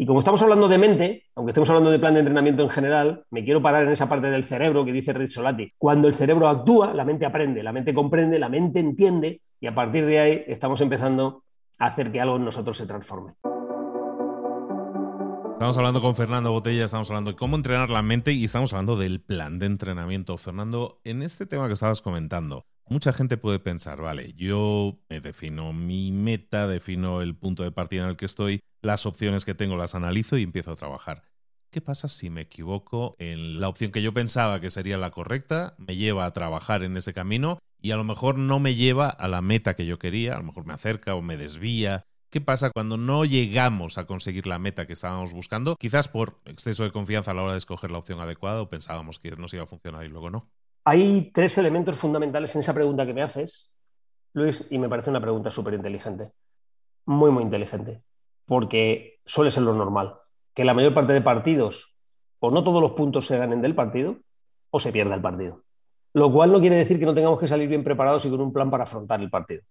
Y 0.00 0.06
como 0.06 0.20
estamos 0.20 0.40
hablando 0.42 0.68
de 0.68 0.78
mente, 0.78 1.24
aunque 1.34 1.50
estemos 1.50 1.68
hablando 1.70 1.90
de 1.90 1.98
plan 1.98 2.14
de 2.14 2.20
entrenamiento 2.20 2.62
en 2.62 2.70
general, 2.70 3.24
me 3.30 3.44
quiero 3.44 3.60
parar 3.60 3.82
en 3.82 3.90
esa 3.90 4.08
parte 4.08 4.28
del 4.28 4.44
cerebro 4.44 4.84
que 4.84 4.92
dice 4.92 5.12
Rizzolatti. 5.12 5.72
Cuando 5.76 6.06
el 6.06 6.14
cerebro 6.14 6.48
actúa, 6.48 6.94
la 6.94 7.04
mente 7.04 7.26
aprende, 7.26 7.64
la 7.64 7.72
mente 7.72 7.92
comprende, 7.92 8.38
la 8.38 8.48
mente 8.48 8.78
entiende 8.78 9.42
y 9.60 9.66
a 9.66 9.74
partir 9.74 10.06
de 10.06 10.20
ahí 10.20 10.44
estamos 10.46 10.80
empezando 10.82 11.42
a 11.78 11.86
hacer 11.86 12.12
que 12.12 12.20
algo 12.20 12.36
en 12.36 12.44
nosotros 12.44 12.76
se 12.76 12.86
transforme. 12.86 13.32
Estamos 15.54 15.76
hablando 15.76 16.00
con 16.00 16.14
Fernando 16.14 16.52
Botella, 16.52 16.84
estamos 16.84 17.10
hablando 17.10 17.32
de 17.32 17.36
cómo 17.36 17.56
entrenar 17.56 17.90
la 17.90 18.02
mente 18.02 18.30
y 18.30 18.44
estamos 18.44 18.72
hablando 18.72 18.96
del 18.96 19.20
plan 19.20 19.58
de 19.58 19.66
entrenamiento. 19.66 20.36
Fernando, 20.36 21.00
en 21.02 21.22
este 21.22 21.44
tema 21.44 21.66
que 21.66 21.72
estabas 21.72 22.02
comentando, 22.02 22.66
mucha 22.88 23.12
gente 23.12 23.36
puede 23.36 23.58
pensar, 23.58 24.00
vale, 24.00 24.32
yo 24.34 25.00
me 25.08 25.20
defino 25.20 25.72
mi 25.72 26.12
meta, 26.12 26.68
defino 26.68 27.20
el 27.20 27.34
punto 27.36 27.64
de 27.64 27.72
partida 27.72 28.04
en 28.04 28.10
el 28.10 28.16
que 28.16 28.26
estoy, 28.26 28.60
las 28.82 29.06
opciones 29.06 29.44
que 29.44 29.54
tengo 29.54 29.76
las 29.76 29.94
analizo 29.94 30.36
y 30.36 30.42
empiezo 30.42 30.72
a 30.72 30.76
trabajar. 30.76 31.22
¿Qué 31.70 31.80
pasa 31.80 32.08
si 32.08 32.30
me 32.30 32.42
equivoco 32.42 33.14
en 33.18 33.60
la 33.60 33.68
opción 33.68 33.92
que 33.92 34.02
yo 34.02 34.14
pensaba 34.14 34.60
que 34.60 34.70
sería 34.70 34.96
la 34.96 35.10
correcta? 35.10 35.74
Me 35.78 35.96
lleva 35.96 36.24
a 36.24 36.32
trabajar 36.32 36.82
en 36.82 36.96
ese 36.96 37.12
camino 37.12 37.58
y 37.80 37.90
a 37.90 37.96
lo 37.96 38.04
mejor 38.04 38.38
no 38.38 38.58
me 38.58 38.74
lleva 38.74 39.08
a 39.08 39.28
la 39.28 39.42
meta 39.42 39.74
que 39.74 39.84
yo 39.86 39.98
quería, 39.98 40.34
a 40.34 40.38
lo 40.38 40.44
mejor 40.44 40.64
me 40.64 40.72
acerca 40.72 41.14
o 41.14 41.22
me 41.22 41.36
desvía 41.36 42.06
¿Qué 42.30 42.42
pasa 42.42 42.70
cuando 42.70 42.98
no 42.98 43.24
llegamos 43.24 43.96
a 43.96 44.04
conseguir 44.04 44.46
la 44.46 44.58
meta 44.58 44.86
que 44.86 44.92
estábamos 44.92 45.32
buscando? 45.32 45.76
Quizás 45.76 46.08
por 46.08 46.40
exceso 46.44 46.84
de 46.84 46.92
confianza 46.92 47.30
a 47.30 47.34
la 47.34 47.42
hora 47.42 47.52
de 47.52 47.58
escoger 47.58 47.90
la 47.90 47.98
opción 47.98 48.20
adecuada 48.20 48.60
o 48.60 48.68
pensábamos 48.68 49.18
que 49.18 49.34
nos 49.36 49.54
iba 49.54 49.62
a 49.62 49.66
funcionar 49.66 50.04
y 50.04 50.08
luego 50.08 50.28
no. 50.28 50.50
Hay 50.84 51.30
tres 51.32 51.56
elementos 51.56 51.96
fundamentales 51.96 52.54
en 52.54 52.60
esa 52.60 52.74
pregunta 52.74 53.06
que 53.06 53.14
me 53.14 53.22
haces, 53.22 53.74
Luis, 54.34 54.62
y 54.68 54.78
me 54.78 54.90
parece 54.90 55.08
una 55.08 55.22
pregunta 55.22 55.50
súper 55.50 55.72
inteligente. 55.72 56.30
Muy, 57.06 57.30
muy 57.30 57.44
inteligente. 57.44 58.02
Porque 58.48 59.20
suele 59.24 59.52
ser 59.52 59.62
lo 59.62 59.74
normal. 59.74 60.14
Que 60.54 60.64
la 60.64 60.74
mayor 60.74 60.94
parte 60.94 61.12
de 61.12 61.20
partidos, 61.20 61.94
o 62.40 62.50
no 62.50 62.64
todos 62.64 62.82
los 62.82 62.92
puntos 62.92 63.26
se 63.26 63.38
ganen 63.38 63.62
del 63.62 63.76
partido, 63.76 64.16
o 64.70 64.80
se 64.80 64.90
pierda 64.90 65.14
el 65.14 65.20
partido. 65.20 65.62
Lo 66.14 66.32
cual 66.32 66.50
no 66.50 66.58
quiere 66.58 66.76
decir 66.76 66.98
que 66.98 67.06
no 67.06 67.14
tengamos 67.14 67.38
que 67.38 67.46
salir 67.46 67.68
bien 67.68 67.84
preparados 67.84 68.24
y 68.26 68.30
con 68.30 68.40
un 68.40 68.52
plan 68.52 68.70
para 68.70 68.84
afrontar 68.84 69.20
el 69.20 69.30
partido. 69.30 69.62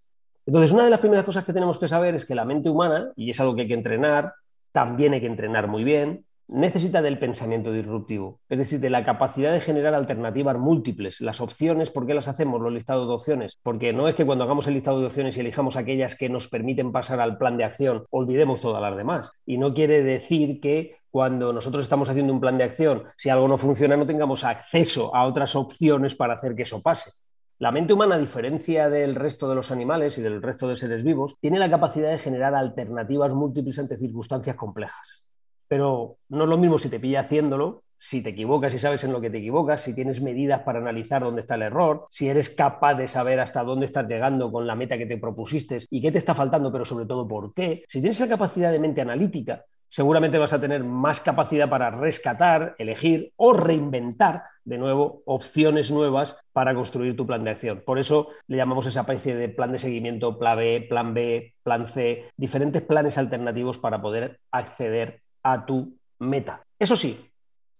Entonces, 0.46 0.72
una 0.72 0.84
de 0.84 0.90
las 0.90 1.00
primeras 1.00 1.26
cosas 1.26 1.44
que 1.44 1.52
tenemos 1.52 1.78
que 1.78 1.88
saber 1.88 2.14
es 2.14 2.24
que 2.24 2.34
la 2.34 2.46
mente 2.46 2.70
humana, 2.70 3.12
y 3.16 3.28
es 3.30 3.40
algo 3.40 3.54
que 3.54 3.62
hay 3.62 3.68
que 3.68 3.74
entrenar, 3.74 4.32
también 4.72 5.12
hay 5.12 5.20
que 5.20 5.26
entrenar 5.26 5.66
muy 5.66 5.84
bien, 5.84 6.24
necesita 6.48 7.02
del 7.02 7.18
pensamiento 7.18 7.72
disruptivo, 7.72 8.40
es 8.48 8.58
decir, 8.58 8.80
de 8.80 8.90
la 8.90 9.04
capacidad 9.04 9.52
de 9.52 9.60
generar 9.60 9.94
alternativas 9.94 10.58
múltiples. 10.58 11.20
Las 11.20 11.40
opciones, 11.40 11.90
¿por 11.90 12.06
qué 12.06 12.14
las 12.14 12.26
hacemos, 12.26 12.60
los 12.60 12.72
listados 12.72 13.06
de 13.06 13.14
opciones? 13.14 13.58
Porque 13.62 13.92
no 13.92 14.08
es 14.08 14.14
que 14.14 14.24
cuando 14.24 14.44
hagamos 14.44 14.66
el 14.66 14.74
listado 14.74 15.00
de 15.00 15.06
opciones 15.06 15.36
y 15.36 15.40
elijamos 15.40 15.76
aquellas 15.76 16.16
que 16.16 16.28
nos 16.28 16.48
permiten 16.48 16.90
pasar 16.90 17.20
al 17.20 17.36
plan 17.36 17.58
de 17.58 17.64
acción, 17.64 18.06
olvidemos 18.10 18.60
todas 18.60 18.82
las 18.82 18.96
demás. 18.96 19.30
Y 19.44 19.58
no 19.58 19.74
quiere 19.74 20.02
decir 20.02 20.60
que 20.60 20.96
cuando 21.10 21.52
nosotros 21.52 21.82
estamos 21.82 22.08
haciendo 22.08 22.32
un 22.32 22.40
plan 22.40 22.58
de 22.58 22.64
acción, 22.64 23.04
si 23.16 23.28
algo 23.28 23.46
no 23.46 23.58
funciona, 23.58 23.96
no 23.96 24.06
tengamos 24.06 24.44
acceso 24.44 25.14
a 25.14 25.26
otras 25.26 25.54
opciones 25.54 26.14
para 26.14 26.34
hacer 26.34 26.54
que 26.54 26.62
eso 26.62 26.82
pase. 26.82 27.10
La 27.58 27.72
mente 27.72 27.92
humana, 27.92 28.14
a 28.14 28.18
diferencia 28.18 28.88
del 28.88 29.16
resto 29.16 29.48
de 29.48 29.56
los 29.56 29.70
animales 29.70 30.16
y 30.16 30.22
del 30.22 30.40
resto 30.40 30.68
de 30.68 30.76
seres 30.76 31.02
vivos, 31.02 31.36
tiene 31.40 31.58
la 31.58 31.68
capacidad 31.68 32.10
de 32.10 32.18
generar 32.18 32.54
alternativas 32.54 33.32
múltiples 33.32 33.78
ante 33.78 33.98
circunstancias 33.98 34.56
complejas. 34.56 35.27
Pero 35.68 36.16
no 36.28 36.44
es 36.44 36.50
lo 36.50 36.58
mismo 36.58 36.78
si 36.78 36.88
te 36.88 36.98
pilla 36.98 37.20
haciéndolo, 37.20 37.82
si 37.98 38.22
te 38.22 38.30
equivocas 38.30 38.72
y 38.74 38.78
sabes 38.78 39.04
en 39.04 39.12
lo 39.12 39.20
que 39.20 39.30
te 39.30 39.38
equivocas, 39.38 39.82
si 39.82 39.94
tienes 39.94 40.22
medidas 40.22 40.60
para 40.60 40.78
analizar 40.78 41.22
dónde 41.22 41.40
está 41.40 41.56
el 41.56 41.62
error, 41.62 42.06
si 42.10 42.28
eres 42.28 42.48
capaz 42.48 42.94
de 42.94 43.08
saber 43.08 43.40
hasta 43.40 43.64
dónde 43.64 43.86
estás 43.86 44.06
llegando 44.08 44.52
con 44.52 44.66
la 44.66 44.76
meta 44.76 44.96
que 44.96 45.06
te 45.06 45.18
propusiste 45.18 45.78
y 45.90 46.00
qué 46.00 46.12
te 46.12 46.18
está 46.18 46.34
faltando, 46.34 46.72
pero 46.72 46.84
sobre 46.84 47.06
todo 47.06 47.26
por 47.26 47.52
qué. 47.54 47.84
Si 47.88 48.00
tienes 48.00 48.20
la 48.20 48.28
capacidad 48.28 48.70
de 48.70 48.78
mente 48.78 49.00
analítica, 49.00 49.64
seguramente 49.88 50.38
vas 50.38 50.52
a 50.52 50.60
tener 50.60 50.84
más 50.84 51.20
capacidad 51.20 51.68
para 51.68 51.90
rescatar, 51.90 52.76
elegir 52.78 53.32
o 53.36 53.52
reinventar 53.52 54.44
de 54.64 54.78
nuevo 54.78 55.22
opciones 55.24 55.90
nuevas 55.90 56.38
para 56.52 56.74
construir 56.74 57.16
tu 57.16 57.26
plan 57.26 57.42
de 57.42 57.50
acción. 57.50 57.82
Por 57.84 57.98
eso 57.98 58.28
le 58.46 58.58
llamamos 58.58 58.86
esa 58.86 59.00
especie 59.00 59.34
de 59.34 59.48
plan 59.48 59.72
de 59.72 59.78
seguimiento, 59.78 60.38
plan 60.38 60.58
B, 60.58 60.86
plan 60.88 61.14
B, 61.14 61.54
plan 61.62 61.88
C, 61.88 62.26
diferentes 62.36 62.82
planes 62.82 63.16
alternativos 63.16 63.78
para 63.78 64.02
poder 64.02 64.40
acceder 64.50 65.22
a 65.42 65.64
tu 65.66 65.98
meta. 66.18 66.62
Eso 66.78 66.96
sí, 66.96 67.30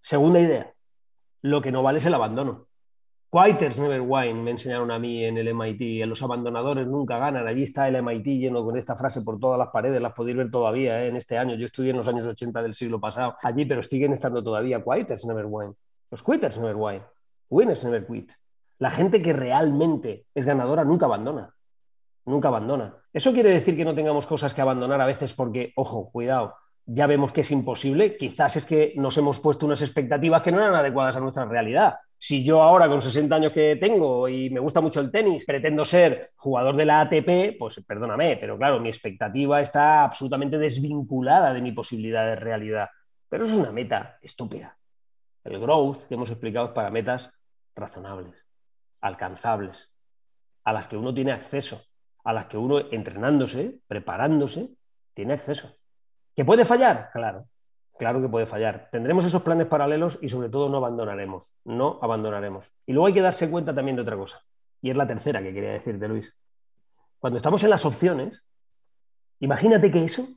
segunda 0.00 0.40
idea, 0.40 0.72
lo 1.42 1.60
que 1.62 1.72
no 1.72 1.82
vale 1.82 1.98
es 1.98 2.06
el 2.06 2.14
abandono. 2.14 2.68
Quitters 3.30 3.76
never 3.76 4.00
win, 4.00 4.42
me 4.42 4.52
enseñaron 4.52 4.90
a 4.90 4.98
mí 4.98 5.22
en 5.22 5.36
el 5.36 5.48
MIT. 5.48 6.00
En 6.02 6.08
los 6.08 6.22
abandonadores 6.22 6.86
nunca 6.86 7.18
ganan. 7.18 7.46
Allí 7.46 7.62
está 7.62 7.86
el 7.86 8.02
MIT 8.02 8.24
lleno 8.24 8.64
con 8.64 8.74
esta 8.78 8.96
frase 8.96 9.20
por 9.20 9.38
todas 9.38 9.58
las 9.58 9.68
paredes. 9.68 10.00
Las 10.00 10.14
podéis 10.14 10.38
ver 10.38 10.50
todavía 10.50 11.04
¿eh? 11.04 11.08
en 11.08 11.16
este 11.16 11.36
año. 11.36 11.54
Yo 11.54 11.66
estudié 11.66 11.90
en 11.90 11.98
los 11.98 12.08
años 12.08 12.24
80 12.24 12.62
del 12.62 12.72
siglo 12.72 12.98
pasado 12.98 13.36
allí, 13.42 13.66
pero 13.66 13.82
siguen 13.82 14.14
estando 14.14 14.42
todavía. 14.42 14.82
Quitters 14.82 15.26
never 15.26 15.44
win. 15.46 15.76
Los 16.10 16.22
quitters 16.22 16.58
never 16.58 16.76
win. 16.76 17.02
Winners 17.50 17.84
never 17.84 18.06
quit. 18.06 18.32
La 18.78 18.90
gente 18.90 19.20
que 19.20 19.34
realmente 19.34 20.26
es 20.34 20.46
ganadora 20.46 20.84
nunca 20.84 21.04
abandona. 21.04 21.54
Nunca 22.24 22.48
abandona. 22.48 22.96
Eso 23.12 23.32
quiere 23.32 23.50
decir 23.50 23.76
que 23.76 23.84
no 23.84 23.94
tengamos 23.94 24.26
cosas 24.26 24.54
que 24.54 24.62
abandonar 24.62 25.00
a 25.00 25.06
veces 25.06 25.34
porque, 25.34 25.72
ojo, 25.76 26.10
cuidado, 26.10 26.54
ya 26.90 27.06
vemos 27.06 27.32
que 27.32 27.42
es 27.42 27.50
imposible. 27.50 28.16
Quizás 28.16 28.56
es 28.56 28.64
que 28.64 28.94
nos 28.96 29.16
hemos 29.18 29.40
puesto 29.40 29.66
unas 29.66 29.82
expectativas 29.82 30.40
que 30.40 30.50
no 30.50 30.58
eran 30.58 30.74
adecuadas 30.74 31.16
a 31.16 31.20
nuestra 31.20 31.44
realidad. 31.44 31.96
Si 32.16 32.42
yo 32.42 32.62
ahora 32.62 32.88
con 32.88 33.02
60 33.02 33.34
años 33.34 33.52
que 33.52 33.76
tengo 33.76 34.26
y 34.26 34.48
me 34.48 34.58
gusta 34.58 34.80
mucho 34.80 35.00
el 35.00 35.10
tenis, 35.10 35.44
pretendo 35.44 35.84
ser 35.84 36.32
jugador 36.36 36.76
de 36.76 36.86
la 36.86 37.02
ATP, 37.02 37.58
pues 37.58 37.84
perdóname, 37.86 38.38
pero 38.38 38.56
claro, 38.56 38.80
mi 38.80 38.88
expectativa 38.88 39.60
está 39.60 40.02
absolutamente 40.02 40.56
desvinculada 40.58 41.52
de 41.52 41.60
mi 41.60 41.72
posibilidad 41.72 42.26
de 42.26 42.36
realidad. 42.36 42.88
Pero 43.28 43.44
es 43.44 43.52
una 43.52 43.70
meta 43.70 44.18
estúpida. 44.22 44.76
El 45.44 45.60
growth 45.60 46.08
que 46.08 46.14
hemos 46.14 46.30
explicado 46.30 46.68
es 46.68 46.72
para 46.72 46.90
metas 46.90 47.30
razonables, 47.76 48.34
alcanzables, 49.02 49.92
a 50.64 50.72
las 50.72 50.88
que 50.88 50.96
uno 50.96 51.12
tiene 51.12 51.32
acceso, 51.32 51.82
a 52.24 52.32
las 52.32 52.46
que 52.46 52.56
uno 52.56 52.80
entrenándose, 52.90 53.78
preparándose, 53.86 54.70
tiene 55.12 55.34
acceso. 55.34 55.77
¿Que 56.38 56.44
puede 56.44 56.64
fallar? 56.64 57.10
Claro, 57.12 57.48
Claro 57.98 58.22
que 58.22 58.28
puede 58.28 58.46
fallar. 58.46 58.88
Tendremos 58.92 59.24
esos 59.24 59.42
planes 59.42 59.66
paralelos 59.66 60.20
y 60.22 60.28
sobre 60.28 60.48
todo 60.48 60.68
no 60.68 60.76
abandonaremos. 60.76 61.52
No 61.64 61.98
abandonaremos. 62.00 62.70
Y 62.86 62.92
luego 62.92 63.08
hay 63.08 63.12
que 63.12 63.20
darse 63.20 63.50
cuenta 63.50 63.74
también 63.74 63.96
de 63.96 64.02
otra 64.02 64.16
cosa. 64.16 64.40
Y 64.80 64.90
es 64.90 64.96
la 64.96 65.04
tercera 65.04 65.42
que 65.42 65.52
quería 65.52 65.72
decirte, 65.72 66.06
Luis. 66.06 66.38
Cuando 67.18 67.38
estamos 67.38 67.64
en 67.64 67.70
las 67.70 67.84
opciones, 67.84 68.44
imagínate 69.40 69.90
que 69.90 70.04
eso 70.04 70.28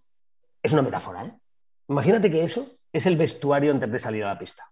es 0.63 0.73
una 0.73 0.81
metáfora. 0.81 1.23
¿eh? 1.23 1.33
Imagínate 1.87 2.31
que 2.31 2.43
eso 2.43 2.65
es 2.91 3.05
el 3.05 3.15
vestuario 3.15 3.71
antes 3.71 3.91
de 3.91 3.99
salir 3.99 4.23
a 4.23 4.33
la 4.33 4.39
pista. 4.39 4.63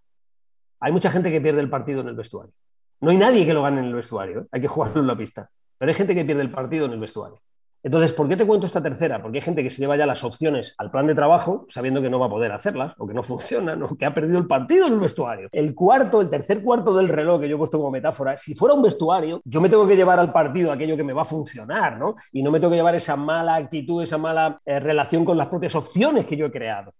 Hay 0.79 0.91
mucha 0.91 1.11
gente 1.11 1.29
que 1.29 1.41
pierde 1.41 1.61
el 1.61 1.69
partido 1.69 2.01
en 2.01 2.07
el 2.07 2.15
vestuario. 2.15 2.55
No 3.01 3.11
hay 3.11 3.17
nadie 3.17 3.45
que 3.45 3.53
lo 3.53 3.61
gane 3.61 3.81
en 3.81 3.85
el 3.85 3.93
vestuario. 3.93 4.39
¿eh? 4.41 4.45
Hay 4.51 4.61
que 4.61 4.67
jugarlo 4.67 4.99
en 4.99 5.05
la 5.05 5.15
pista. 5.15 5.47
Pero 5.77 5.91
hay 5.91 5.95
gente 5.95 6.15
que 6.15 6.25
pierde 6.25 6.41
el 6.41 6.49
partido 6.49 6.87
en 6.87 6.93
el 6.93 6.99
vestuario. 6.99 7.39
Entonces, 7.81 8.11
¿por 8.11 8.27
qué 8.27 8.35
te 8.35 8.45
cuento 8.45 8.65
esta 8.65 8.83
tercera? 8.83 9.21
Porque 9.21 9.37
hay 9.37 9.43
gente 9.43 9.63
que 9.63 9.69
se 9.69 9.77
lleva 9.77 9.95
ya 9.95 10.05
las 10.05 10.23
opciones 10.23 10.75
al 10.77 10.91
plan 10.91 11.07
de 11.07 11.15
trabajo 11.15 11.65
sabiendo 11.69 12.01
que 12.01 12.09
no 12.09 12.19
va 12.19 12.25
a 12.25 12.29
poder 12.29 12.51
hacerlas 12.51 12.93
o 12.97 13.07
que 13.07 13.13
no 13.13 13.23
funcionan 13.23 13.81
o 13.83 13.95
que 13.95 14.05
ha 14.05 14.13
perdido 14.13 14.37
el 14.37 14.47
partido 14.47 14.87
en 14.87 14.93
el 14.93 14.99
vestuario. 14.99 15.49
El 15.51 15.73
cuarto, 15.73 16.21
el 16.21 16.29
tercer 16.29 16.61
cuarto 16.61 16.93
del 16.93 17.07
reloj 17.07 17.39
que 17.39 17.47
yo 17.47 17.55
he 17.55 17.57
puesto 17.57 17.77
como 17.77 17.91
metáfora, 17.91 18.37
si 18.37 18.53
fuera 18.53 18.75
un 18.75 18.81
vestuario, 18.81 19.41
yo 19.45 19.61
me 19.61 19.69
tengo 19.69 19.87
que 19.87 19.95
llevar 19.95 20.19
al 20.19 20.33
partido 20.33 20.71
aquello 20.71 20.97
que 20.97 21.03
me 21.03 21.13
va 21.13 21.21
a 21.21 21.25
funcionar, 21.25 21.97
¿no? 21.97 22.15
Y 22.31 22.43
no 22.43 22.51
me 22.51 22.59
tengo 22.59 22.71
que 22.71 22.77
llevar 22.77 22.95
esa 22.95 23.15
mala 23.15 23.55
actitud, 23.55 24.03
esa 24.03 24.17
mala 24.17 24.59
eh, 24.65 24.79
relación 24.79 25.23
con 25.23 25.37
las 25.37 25.47
propias 25.47 25.75
opciones 25.75 26.25
que 26.25 26.35
yo 26.35 26.47
he 26.47 26.51
creado. 26.51 26.93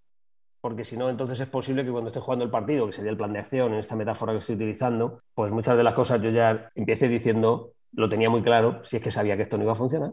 Porque 0.61 0.83
si 0.83 0.97
no, 0.97 1.09
entonces 1.09 1.39
es 1.39 1.47
posible 1.47 1.85
que 1.85 1.91
cuando 1.91 2.09
esté 2.09 2.19
jugando 2.19 2.43
el 2.43 2.51
partido, 2.51 2.85
que 2.85 2.93
sería 2.93 3.11
el 3.11 3.17
plan 3.17 3.31
de 3.31 3.39
acción 3.39 3.73
en 3.73 3.79
esta 3.79 3.95
metáfora 3.95 4.33
que 4.33 4.39
estoy 4.39 4.55
utilizando, 4.55 5.21
pues 5.33 5.51
muchas 5.51 5.77
de 5.77 5.83
las 5.83 5.93
cosas 5.93 6.21
yo 6.21 6.29
ya 6.29 6.69
empiece 6.75 7.07
diciendo, 7.07 7.71
lo 7.93 8.09
tenía 8.09 8.29
muy 8.29 8.41
claro, 8.41 8.81
si 8.83 8.97
es 8.97 9.03
que 9.03 9.11
sabía 9.11 9.35
que 9.37 9.43
esto 9.43 9.57
no 9.57 9.63
iba 9.63 9.71
a 9.71 9.75
funcionar. 9.75 10.11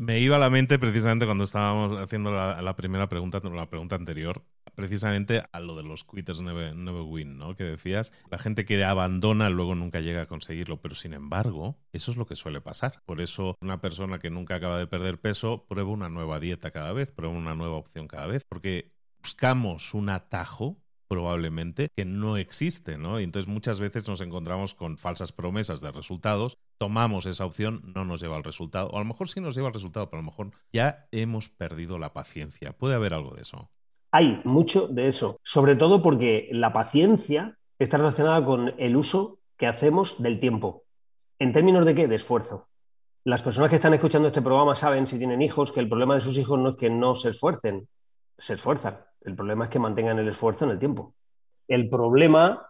Me 0.00 0.18
iba 0.18 0.36
a 0.36 0.38
la 0.38 0.48
mente 0.48 0.78
precisamente 0.78 1.26
cuando 1.26 1.44
estábamos 1.44 2.00
haciendo 2.00 2.30
la, 2.32 2.74
primera 2.74 3.10
pregunta, 3.10 3.38
la 3.44 3.68
pregunta 3.68 3.96
anterior, 3.96 4.42
precisamente 4.74 5.42
a 5.52 5.60
lo 5.60 5.76
de 5.76 5.82
los 5.82 6.04
quitters 6.04 6.40
never, 6.40 6.74
win, 7.02 7.36
¿no? 7.36 7.54
Que 7.54 7.64
decías, 7.64 8.10
la 8.30 8.38
gente 8.38 8.64
que 8.64 8.82
abandona 8.82 9.50
luego 9.50 9.74
nunca 9.74 10.00
llega 10.00 10.22
a 10.22 10.26
conseguirlo, 10.26 10.80
pero 10.80 10.94
sin 10.94 11.12
embargo, 11.12 11.76
eso 11.92 12.12
es 12.12 12.16
lo 12.16 12.24
que 12.24 12.34
suele 12.34 12.62
pasar. 12.62 13.02
Por 13.04 13.20
eso 13.20 13.58
una 13.60 13.82
persona 13.82 14.18
que 14.18 14.30
nunca 14.30 14.54
acaba 14.54 14.78
de 14.78 14.86
perder 14.86 15.20
peso 15.20 15.66
prueba 15.68 15.90
una 15.90 16.08
nueva 16.08 16.40
dieta 16.40 16.70
cada 16.70 16.94
vez, 16.94 17.10
prueba 17.10 17.34
una 17.34 17.54
nueva 17.54 17.76
opción 17.76 18.08
cada 18.08 18.26
vez, 18.26 18.46
porque 18.48 18.94
buscamos 19.22 19.92
un 19.92 20.08
atajo 20.08 20.78
probablemente 21.08 21.90
que 21.94 22.06
no 22.06 22.38
existe, 22.38 22.96
¿no? 22.96 23.20
Y 23.20 23.24
entonces 23.24 23.52
muchas 23.52 23.80
veces 23.80 24.08
nos 24.08 24.22
encontramos 24.22 24.74
con 24.74 24.96
falsas 24.96 25.32
promesas 25.32 25.82
de 25.82 25.90
resultados, 25.92 26.56
tomamos 26.80 27.26
esa 27.26 27.44
opción, 27.44 27.82
no 27.94 28.06
nos 28.06 28.22
lleva 28.22 28.36
al 28.36 28.42
resultado, 28.42 28.88
o 28.88 28.96
a 28.96 29.00
lo 29.00 29.04
mejor 29.04 29.28
sí 29.28 29.38
nos 29.38 29.54
lleva 29.54 29.68
al 29.68 29.74
resultado, 29.74 30.08
pero 30.08 30.20
a 30.20 30.24
lo 30.24 30.30
mejor 30.30 30.50
ya 30.72 31.06
hemos 31.12 31.50
perdido 31.50 31.98
la 31.98 32.14
paciencia. 32.14 32.72
¿Puede 32.72 32.94
haber 32.94 33.12
algo 33.12 33.34
de 33.34 33.42
eso? 33.42 33.70
Hay 34.10 34.40
mucho 34.44 34.88
de 34.88 35.06
eso, 35.06 35.38
sobre 35.42 35.76
todo 35.76 36.02
porque 36.02 36.48
la 36.52 36.72
paciencia 36.72 37.58
está 37.78 37.98
relacionada 37.98 38.42
con 38.46 38.72
el 38.78 38.96
uso 38.96 39.40
que 39.58 39.66
hacemos 39.66 40.22
del 40.22 40.40
tiempo. 40.40 40.84
¿En 41.38 41.52
términos 41.52 41.84
de 41.84 41.94
qué? 41.94 42.08
De 42.08 42.16
esfuerzo. 42.16 42.68
Las 43.24 43.42
personas 43.42 43.68
que 43.68 43.76
están 43.76 43.92
escuchando 43.92 44.28
este 44.28 44.40
programa 44.40 44.74
saben, 44.74 45.06
si 45.06 45.18
tienen 45.18 45.42
hijos, 45.42 45.72
que 45.72 45.80
el 45.80 45.88
problema 45.88 46.14
de 46.14 46.22
sus 46.22 46.38
hijos 46.38 46.58
no 46.58 46.70
es 46.70 46.76
que 46.76 46.88
no 46.88 47.14
se 47.14 47.28
esfuercen, 47.28 47.88
se 48.38 48.54
esfuerzan. 48.54 49.00
El 49.20 49.36
problema 49.36 49.64
es 49.64 49.70
que 49.70 49.78
mantengan 49.78 50.18
el 50.18 50.28
esfuerzo 50.28 50.64
en 50.64 50.70
el 50.70 50.78
tiempo. 50.78 51.14
El 51.68 51.90
problema 51.90 52.66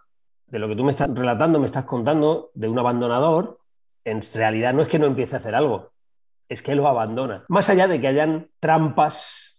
de 0.48 0.58
lo 0.58 0.66
que 0.66 0.74
tú 0.74 0.82
me 0.82 0.90
estás 0.90 1.08
relatando, 1.14 1.60
me 1.60 1.66
estás 1.66 1.84
contando 1.84 2.50
de 2.54 2.68
un 2.68 2.76
abandonador, 2.76 3.59
en 4.04 4.20
realidad 4.34 4.74
no 4.74 4.82
es 4.82 4.88
que 4.88 4.98
no 4.98 5.06
empiece 5.06 5.36
a 5.36 5.38
hacer 5.38 5.54
algo, 5.54 5.92
es 6.48 6.62
que 6.62 6.74
lo 6.74 6.88
abandona. 6.88 7.44
Más 7.48 7.70
allá 7.70 7.86
de 7.86 8.00
que 8.00 8.08
hayan 8.08 8.48
trampas 8.58 9.50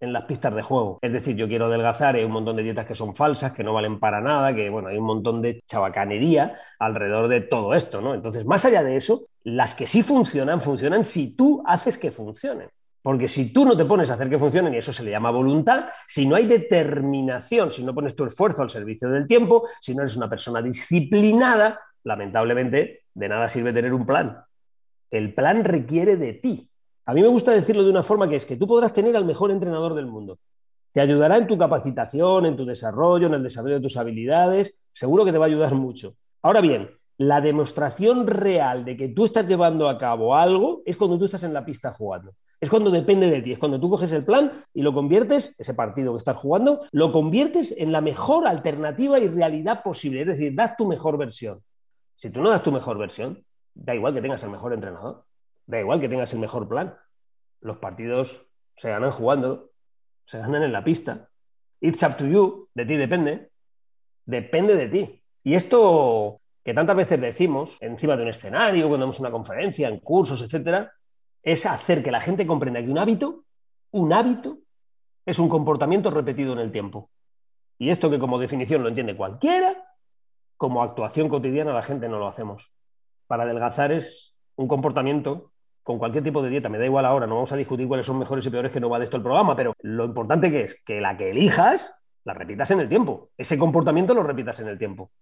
en 0.00 0.12
las 0.12 0.24
pistas 0.24 0.54
de 0.54 0.62
juego. 0.62 0.98
Es 1.00 1.12
decir, 1.12 1.36
yo 1.36 1.48
quiero 1.48 1.66
adelgazar, 1.66 2.16
hay 2.16 2.24
un 2.24 2.32
montón 2.32 2.56
de 2.56 2.62
dietas 2.62 2.86
que 2.86 2.94
son 2.94 3.14
falsas, 3.14 3.52
que 3.52 3.64
no 3.64 3.72
valen 3.72 3.98
para 3.98 4.20
nada, 4.20 4.54
que 4.54 4.68
bueno, 4.68 4.88
hay 4.88 4.98
un 4.98 5.06
montón 5.06 5.40
de 5.40 5.62
chabacanería 5.66 6.58
alrededor 6.78 7.28
de 7.28 7.40
todo 7.40 7.74
esto, 7.74 8.00
¿no? 8.00 8.14
Entonces, 8.14 8.44
más 8.44 8.64
allá 8.64 8.82
de 8.82 8.96
eso, 8.96 9.26
las 9.44 9.74
que 9.74 9.86
sí 9.86 10.02
funcionan, 10.02 10.60
funcionan 10.60 11.04
si 11.04 11.34
tú 11.34 11.62
haces 11.66 11.96
que 11.96 12.10
funcionen. 12.10 12.68
Porque 13.00 13.28
si 13.28 13.52
tú 13.52 13.64
no 13.64 13.76
te 13.76 13.84
pones 13.84 14.10
a 14.10 14.14
hacer 14.14 14.28
que 14.28 14.38
funcionen, 14.38 14.74
y 14.74 14.78
eso 14.78 14.92
se 14.92 15.04
le 15.04 15.12
llama 15.12 15.30
voluntad, 15.30 15.86
si 16.08 16.26
no 16.26 16.34
hay 16.34 16.46
determinación, 16.46 17.70
si 17.70 17.84
no 17.84 17.94
pones 17.94 18.16
tu 18.16 18.24
esfuerzo 18.24 18.62
al 18.62 18.70
servicio 18.70 19.08
del 19.08 19.28
tiempo, 19.28 19.68
si 19.80 19.94
no 19.94 20.02
eres 20.02 20.16
una 20.16 20.28
persona 20.28 20.60
disciplinada, 20.60 21.80
lamentablemente 22.02 23.05
de 23.16 23.28
nada 23.28 23.48
sirve 23.48 23.72
tener 23.72 23.94
un 23.94 24.04
plan. 24.04 24.44
El 25.10 25.34
plan 25.34 25.64
requiere 25.64 26.16
de 26.16 26.34
ti. 26.34 26.68
A 27.06 27.14
mí 27.14 27.22
me 27.22 27.28
gusta 27.28 27.50
decirlo 27.50 27.82
de 27.82 27.90
una 27.90 28.02
forma 28.02 28.28
que 28.28 28.36
es 28.36 28.44
que 28.44 28.56
tú 28.56 28.66
podrás 28.66 28.92
tener 28.92 29.16
al 29.16 29.24
mejor 29.24 29.50
entrenador 29.50 29.94
del 29.94 30.06
mundo. 30.06 30.38
Te 30.92 31.00
ayudará 31.00 31.38
en 31.38 31.46
tu 31.46 31.56
capacitación, 31.56 32.44
en 32.44 32.56
tu 32.56 32.66
desarrollo, 32.66 33.26
en 33.26 33.34
el 33.34 33.42
desarrollo 33.42 33.76
de 33.76 33.80
tus 33.80 33.96
habilidades. 33.96 34.84
Seguro 34.92 35.24
que 35.24 35.32
te 35.32 35.38
va 35.38 35.46
a 35.46 35.48
ayudar 35.48 35.74
mucho. 35.74 36.16
Ahora 36.42 36.60
bien, 36.60 36.90
la 37.16 37.40
demostración 37.40 38.26
real 38.26 38.84
de 38.84 38.98
que 38.98 39.08
tú 39.08 39.24
estás 39.24 39.48
llevando 39.48 39.88
a 39.88 39.96
cabo 39.96 40.36
algo 40.36 40.82
es 40.84 40.96
cuando 40.96 41.18
tú 41.18 41.24
estás 41.24 41.42
en 41.42 41.54
la 41.54 41.64
pista 41.64 41.92
jugando. 41.92 42.34
Es 42.60 42.68
cuando 42.68 42.90
depende 42.90 43.30
de 43.30 43.40
ti, 43.40 43.52
es 43.52 43.58
cuando 43.58 43.80
tú 43.80 43.88
coges 43.88 44.12
el 44.12 44.24
plan 44.24 44.52
y 44.74 44.82
lo 44.82 44.92
conviertes, 44.92 45.54
ese 45.58 45.72
partido 45.72 46.12
que 46.12 46.18
estás 46.18 46.36
jugando, 46.36 46.82
lo 46.92 47.12
conviertes 47.12 47.74
en 47.78 47.92
la 47.92 48.02
mejor 48.02 48.46
alternativa 48.46 49.18
y 49.18 49.28
realidad 49.28 49.82
posible. 49.82 50.22
Es 50.22 50.26
decir, 50.26 50.54
das 50.54 50.76
tu 50.76 50.86
mejor 50.86 51.16
versión. 51.16 51.62
Si 52.16 52.30
tú 52.30 52.42
no 52.42 52.50
das 52.50 52.62
tu 52.62 52.72
mejor 52.72 52.98
versión, 52.98 53.44
da 53.74 53.94
igual 53.94 54.14
que 54.14 54.22
tengas 54.22 54.42
el 54.42 54.50
mejor 54.50 54.72
entrenador, 54.72 55.24
da 55.66 55.80
igual 55.80 56.00
que 56.00 56.08
tengas 56.08 56.32
el 56.32 56.40
mejor 56.40 56.68
plan. 56.68 56.96
Los 57.60 57.76
partidos 57.76 58.46
se 58.76 58.90
ganan 58.90 59.10
jugando, 59.10 59.70
se 60.24 60.38
ganan 60.38 60.62
en 60.62 60.72
la 60.72 60.82
pista. 60.82 61.28
It's 61.80 62.02
up 62.02 62.16
to 62.16 62.26
you, 62.26 62.68
de 62.74 62.86
ti 62.86 62.96
depende. 62.96 63.50
Depende 64.24 64.74
de 64.74 64.88
ti. 64.88 65.22
Y 65.44 65.54
esto 65.54 66.40
que 66.64 66.74
tantas 66.74 66.96
veces 66.96 67.20
decimos 67.20 67.76
encima 67.80 68.16
de 68.16 68.24
un 68.24 68.28
escenario, 68.30 68.88
cuando 68.88 69.04
damos 69.04 69.20
una 69.20 69.30
conferencia, 69.30 69.88
en 69.88 70.00
cursos, 70.00 70.42
etcétera, 70.42 70.92
es 71.42 71.64
hacer 71.64 72.02
que 72.02 72.10
la 72.10 72.20
gente 72.20 72.44
comprenda 72.44 72.82
que 72.82 72.90
un 72.90 72.98
hábito, 72.98 73.44
un 73.92 74.12
hábito, 74.12 74.58
es 75.24 75.38
un 75.38 75.48
comportamiento 75.48 76.10
repetido 76.10 76.52
en 76.54 76.58
el 76.58 76.72
tiempo. 76.72 77.10
Y 77.78 77.90
esto 77.90 78.10
que 78.10 78.18
como 78.18 78.38
definición 78.38 78.82
lo 78.82 78.88
entiende 78.88 79.16
cualquiera, 79.16 79.85
como 80.56 80.82
actuación 80.82 81.28
cotidiana 81.28 81.72
la 81.72 81.82
gente 81.82 82.08
no 82.08 82.18
lo 82.18 82.28
hacemos. 82.28 82.72
Para 83.26 83.44
adelgazar 83.44 83.92
es 83.92 84.34
un 84.56 84.68
comportamiento 84.68 85.52
con 85.82 85.98
cualquier 85.98 86.24
tipo 86.24 86.42
de 86.42 86.50
dieta, 86.50 86.68
me 86.68 86.78
da 86.78 86.84
igual 86.84 87.04
ahora, 87.06 87.28
no 87.28 87.36
vamos 87.36 87.52
a 87.52 87.56
discutir 87.56 87.86
cuáles 87.86 88.06
son 88.06 88.18
mejores 88.18 88.44
y 88.44 88.50
peores 88.50 88.72
que 88.72 88.80
no 88.80 88.90
va 88.90 88.98
de 88.98 89.04
esto 89.04 89.18
el 89.18 89.22
programa, 89.22 89.54
pero 89.54 89.72
lo 89.82 90.04
importante 90.04 90.50
que 90.50 90.62
es 90.62 90.82
que 90.84 91.00
la 91.00 91.16
que 91.16 91.30
elijas 91.30 91.94
la 92.24 92.34
repitas 92.34 92.70
en 92.72 92.80
el 92.80 92.88
tiempo. 92.88 93.30
Ese 93.36 93.56
comportamiento 93.56 94.12
lo 94.12 94.24
repitas 94.24 94.58
en 94.58 94.66
el 94.66 94.78
tiempo. 94.78 95.12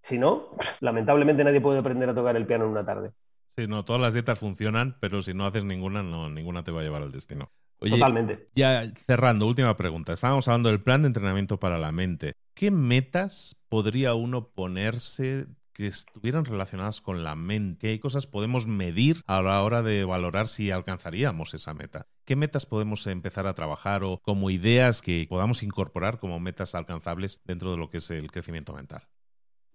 Si 0.00 0.16
no, 0.16 0.50
lamentablemente 0.80 1.42
nadie 1.42 1.60
puede 1.60 1.80
aprender 1.80 2.08
a 2.08 2.14
tocar 2.14 2.36
el 2.36 2.46
piano 2.46 2.66
en 2.66 2.70
una 2.70 2.86
tarde. 2.86 3.10
Sí, 3.56 3.66
no, 3.66 3.84
todas 3.84 4.00
las 4.00 4.14
dietas 4.14 4.38
funcionan, 4.38 4.96
pero 5.00 5.22
si 5.22 5.34
no 5.34 5.44
haces 5.44 5.64
ninguna, 5.64 6.04
no, 6.04 6.30
ninguna 6.30 6.62
te 6.62 6.70
va 6.70 6.82
a 6.82 6.84
llevar 6.84 7.02
al 7.02 7.10
destino. 7.10 7.50
Totalmente. 7.80 8.48
Ya 8.54 8.84
cerrando, 9.06 9.46
última 9.46 9.76
pregunta. 9.76 10.12
Estábamos 10.12 10.46
hablando 10.46 10.68
del 10.68 10.82
plan 10.82 11.02
de 11.02 11.08
entrenamiento 11.08 11.58
para 11.58 11.78
la 11.78 11.90
mente. 11.90 12.34
¿Qué 12.54 12.70
metas 12.70 13.59
podría 13.70 14.14
uno 14.14 14.48
ponerse 14.48 15.46
que 15.72 15.86
estuvieran 15.86 16.44
relacionadas 16.44 17.00
con 17.00 17.24
la 17.24 17.36
mente? 17.36 17.88
¿Qué 17.88 18.00
cosas 18.00 18.26
podemos 18.26 18.66
medir 18.66 19.22
a 19.26 19.40
la 19.40 19.62
hora 19.62 19.80
de 19.82 20.04
valorar 20.04 20.48
si 20.48 20.70
alcanzaríamos 20.70 21.54
esa 21.54 21.72
meta? 21.72 22.06
¿Qué 22.26 22.36
metas 22.36 22.66
podemos 22.66 23.06
empezar 23.06 23.46
a 23.46 23.54
trabajar 23.54 24.04
o 24.04 24.18
como 24.22 24.50
ideas 24.50 25.00
que 25.00 25.24
podamos 25.30 25.62
incorporar 25.62 26.18
como 26.18 26.38
metas 26.40 26.74
alcanzables 26.74 27.40
dentro 27.44 27.70
de 27.70 27.78
lo 27.78 27.88
que 27.88 27.98
es 27.98 28.10
el 28.10 28.30
crecimiento 28.30 28.74
mental? 28.74 29.04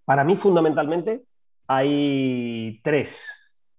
Para 0.03 0.23
mí, 0.23 0.35
fundamentalmente, 0.35 1.23
hay 1.67 2.79
tres, 2.83 3.31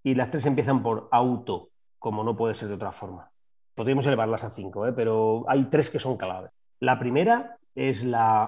y 0.03 0.15
las 0.15 0.31
tres 0.31 0.45
empiezan 0.45 0.83
por 0.83 1.07
auto, 1.11 1.69
como 1.99 2.23
no 2.23 2.35
puede 2.35 2.55
ser 2.55 2.67
de 2.67 2.73
otra 2.73 2.91
forma. 2.91 3.31
Podríamos 3.75 4.05
elevarlas 4.07 4.43
a 4.43 4.49
cinco, 4.49 4.87
¿eh? 4.87 4.93
pero 4.93 5.45
hay 5.47 5.65
tres 5.65 5.89
que 5.89 5.99
son 5.99 6.17
clave. 6.17 6.49
La 6.79 6.97
primera 6.97 7.57
es 7.75 8.03
la 8.03 8.43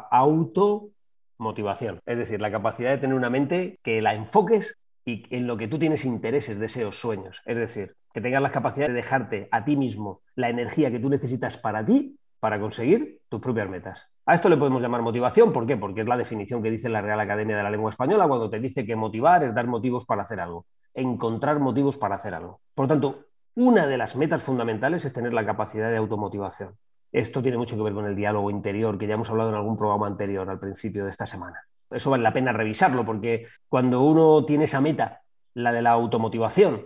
automotivación, 1.40 2.02
es 2.06 2.18
decir, 2.18 2.42
la 2.42 2.52
capacidad 2.52 2.92
de 2.92 2.98
tener 2.98 3.16
una 3.16 3.30
mente 3.30 3.80
que 3.82 4.02
la 4.02 4.14
enfoques 4.14 4.76
y 5.06 5.24
en 5.36 5.48
lo 5.48 5.58
que 5.58 5.68
tú 5.68 5.80
tienes 5.80 6.04
intereses, 6.04 6.60
deseos, 6.60 7.00
sueños. 7.00 7.42
Es 7.46 7.58
decir, 7.58 7.96
que 8.14 8.22
tengas 8.22 8.42
la 8.42 8.52
capacidad 8.52 8.88
de 8.88 8.94
dejarte 8.94 9.48
a 9.52 9.64
ti 9.64 9.78
mismo 9.78 10.22
la 10.36 10.50
energía 10.50 10.92
que 10.92 11.00
tú 11.00 11.10
necesitas 11.10 11.58
para 11.58 11.86
ti 11.86 12.18
para 12.40 12.60
conseguir 12.60 13.22
tus 13.30 13.40
propias 13.40 13.70
metas. 13.70 14.08
A 14.26 14.36
esto 14.36 14.50
le 14.50 14.58
podemos 14.58 14.82
llamar 14.82 15.02
motivación, 15.02 15.54
¿por 15.54 15.66
qué? 15.66 15.78
Porque 15.78 16.02
es 16.02 16.08
la 16.08 16.18
definición 16.18 16.62
que 16.62 16.72
dice 16.72 16.90
la 16.90 17.02
Real 17.02 17.20
Academia 17.20 17.58
de 17.58 17.64
la 17.64 17.72
Lengua 17.72 17.90
Española 17.90 18.28
cuando 18.28 18.50
te 18.50 18.60
dice 18.60 18.86
que 18.86 18.96
motivar 18.96 19.44
es 19.44 19.56
dar 19.56 19.66
motivos 19.66 20.06
para 20.06 20.24
hacer 20.24 20.40
algo, 20.40 20.66
encontrar 20.94 21.60
motivos 21.60 21.98
para 21.98 22.16
hacer 22.16 22.34
algo. 22.34 22.60
Por 22.76 22.86
lo 22.86 22.90
tanto, 22.90 23.26
una 23.56 23.88
de 23.88 23.98
las 23.98 24.16
metas 24.16 24.44
fundamentales 24.44 25.06
es 25.06 25.14
tener 25.14 25.34
la 25.34 25.46
capacidad 25.46 25.90
de 25.90 25.98
automotivación. 25.98 26.76
Esto 27.12 27.42
tiene 27.42 27.58
mucho 27.58 27.76
que 27.76 27.84
ver 27.84 27.94
con 27.94 28.06
el 28.06 28.16
diálogo 28.16 28.52
interior, 28.52 28.98
que 28.98 29.08
ya 29.08 29.16
hemos 29.16 29.30
hablado 29.30 29.50
en 29.50 29.56
algún 29.56 29.78
programa 29.78 30.08
anterior, 30.08 30.50
al 30.50 30.60
principio 30.60 31.04
de 31.04 31.10
esta 31.10 31.26
semana. 31.26 31.60
Eso 31.90 32.12
vale 32.12 32.24
la 32.24 32.34
pena 32.34 32.54
revisarlo, 32.54 33.06
porque 33.06 33.48
cuando 33.68 34.02
uno 34.02 34.46
tiene 34.46 34.66
esa 34.66 34.80
meta, 34.80 35.22
la 35.56 35.72
de 35.72 35.82
la 35.82 35.92
automotivación, 35.92 36.86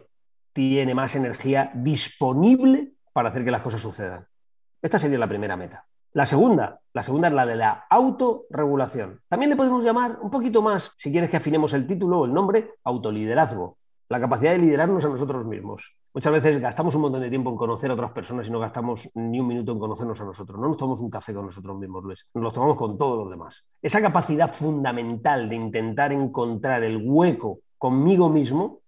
tiene 0.54 0.96
más 0.96 1.16
energía 1.16 1.72
disponible 1.74 2.94
para 3.12 3.30
hacer 3.30 3.44
que 3.44 3.52
las 3.52 3.62
cosas 3.62 3.82
sucedan. 3.82 4.26
Esta 4.82 5.00
sería 5.00 5.18
la 5.18 5.28
primera 5.28 5.58
meta. 5.58 5.86
La 6.14 6.26
segunda, 6.26 6.80
la 6.94 7.02
segunda 7.02 7.28
es 7.28 7.34
la 7.34 7.46
de 7.46 7.56
la 7.56 7.86
autorregulación. 7.90 9.22
También 9.28 9.50
le 9.50 9.56
podemos 9.56 9.84
llamar 9.84 10.20
un 10.22 10.30
poquito 10.30 10.62
más, 10.62 10.94
si 10.98 11.12
quieres 11.12 11.30
que 11.30 11.38
afinemos 11.38 11.74
el 11.74 11.88
título 11.88 12.20
o 12.20 12.26
el 12.26 12.34
nombre, 12.34 12.76
autoliderazgo. 12.84 13.78
La 14.10 14.20
capacidad 14.20 14.52
de 14.52 14.60
liderarnos 14.60 15.04
a 15.06 15.10
nosotros 15.10 15.46
mismos. 15.46 15.96
Muchas 16.14 16.32
veces 16.32 16.60
gastamos 16.60 16.94
un 16.96 17.02
montón 17.02 17.22
de 17.22 17.30
tiempo 17.30 17.50
en 17.50 17.58
conocer 17.58 17.90
a 17.90 17.96
otras 17.96 18.12
personas 18.12 18.48
y 18.48 18.52
no 18.52 18.60
gastamos 18.60 19.10
ni 19.16 19.40
un 19.40 19.48
minuto 19.48 19.72
en 19.72 19.80
conocernos 19.80 20.22
a 20.22 20.26
nosotros. 20.26 20.60
No 20.60 20.68
nos 20.68 20.78
tomamos 20.78 21.02
un 21.02 21.10
café 21.10 21.34
con 21.34 21.46
nosotros 21.46 21.78
mismos, 21.78 22.04
Luis. 22.04 22.28
Nos 22.34 22.44
lo 22.44 22.52
tomamos 22.52 22.78
con 22.78 22.98
todos 22.98 23.18
los 23.18 23.30
demás. 23.30 23.66
Esa 23.82 24.02
capacidad 24.02 24.54
fundamental 24.54 25.50
de 25.50 25.56
intentar 25.56 26.12
encontrar 26.12 26.84
el 26.84 27.02
hueco 27.04 27.60
conmigo 27.78 28.30
mismo 28.30 28.82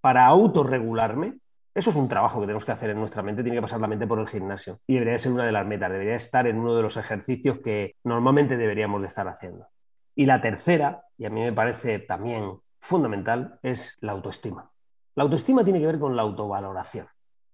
para 0.00 0.26
autorregularme 0.26 1.38
eso 1.76 1.90
es 1.90 1.96
un 1.96 2.08
trabajo 2.08 2.40
que 2.40 2.46
tenemos 2.46 2.64
que 2.64 2.72
hacer 2.72 2.88
en 2.88 2.98
nuestra 2.98 3.22
mente, 3.22 3.42
tiene 3.42 3.58
que 3.58 3.62
pasar 3.62 3.78
la 3.78 3.86
mente 3.86 4.06
por 4.06 4.18
el 4.18 4.26
gimnasio 4.26 4.80
y 4.86 4.94
debería 4.94 5.18
ser 5.18 5.32
una 5.32 5.44
de 5.44 5.52
las 5.52 5.66
metas, 5.66 5.92
debería 5.92 6.14
estar 6.14 6.46
en 6.46 6.56
uno 6.56 6.74
de 6.74 6.80
los 6.80 6.96
ejercicios 6.96 7.58
que 7.58 7.96
normalmente 8.02 8.56
deberíamos 8.56 9.02
de 9.02 9.08
estar 9.08 9.28
haciendo. 9.28 9.66
Y 10.14 10.24
la 10.24 10.40
tercera, 10.40 11.02
y 11.18 11.26
a 11.26 11.30
mí 11.30 11.42
me 11.42 11.52
parece 11.52 11.98
también 11.98 12.50
fundamental, 12.80 13.58
es 13.62 13.98
la 14.00 14.12
autoestima. 14.12 14.70
La 15.16 15.22
autoestima 15.22 15.64
tiene 15.64 15.80
que 15.80 15.86
ver 15.86 15.98
con 15.98 16.14
la 16.14 16.20
autovaloración, 16.20 17.08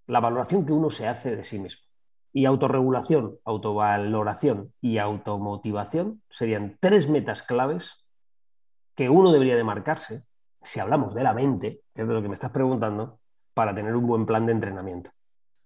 la 0.09 0.19
valoración 0.19 0.67
que 0.67 0.73
uno 0.73 0.91
se 0.91 1.07
hace 1.07 1.37
de 1.37 1.45
sí 1.45 1.61
mismo. 1.61 1.81
Y 2.33 2.45
autorregulación, 2.45 3.39
autovaloración 3.45 4.73
y 4.81 4.99
automotivación 4.99 6.23
serían 6.29 6.77
tres 6.81 7.09
metas 7.09 7.45
claves 7.45 8.05
que 8.97 9.09
uno 9.09 9.31
debería 9.31 9.55
de 9.55 9.63
marcarse 9.63 10.25
si 10.61 10.81
hablamos 10.81 11.15
de 11.15 11.23
la 11.23 11.35
mente, 11.35 11.83
que 11.95 12.03
es 12.03 12.09
de 12.09 12.15
lo 12.15 12.21
que 12.21 12.29
me 12.29 12.35
estás 12.35 12.51
preguntando, 12.51 13.21
para 13.55 13.73
tener 13.73 13.95
un 13.95 14.09
buen 14.09 14.27
plan 14.27 14.45
de 14.45 14.53
entrenamiento. 14.53 15.11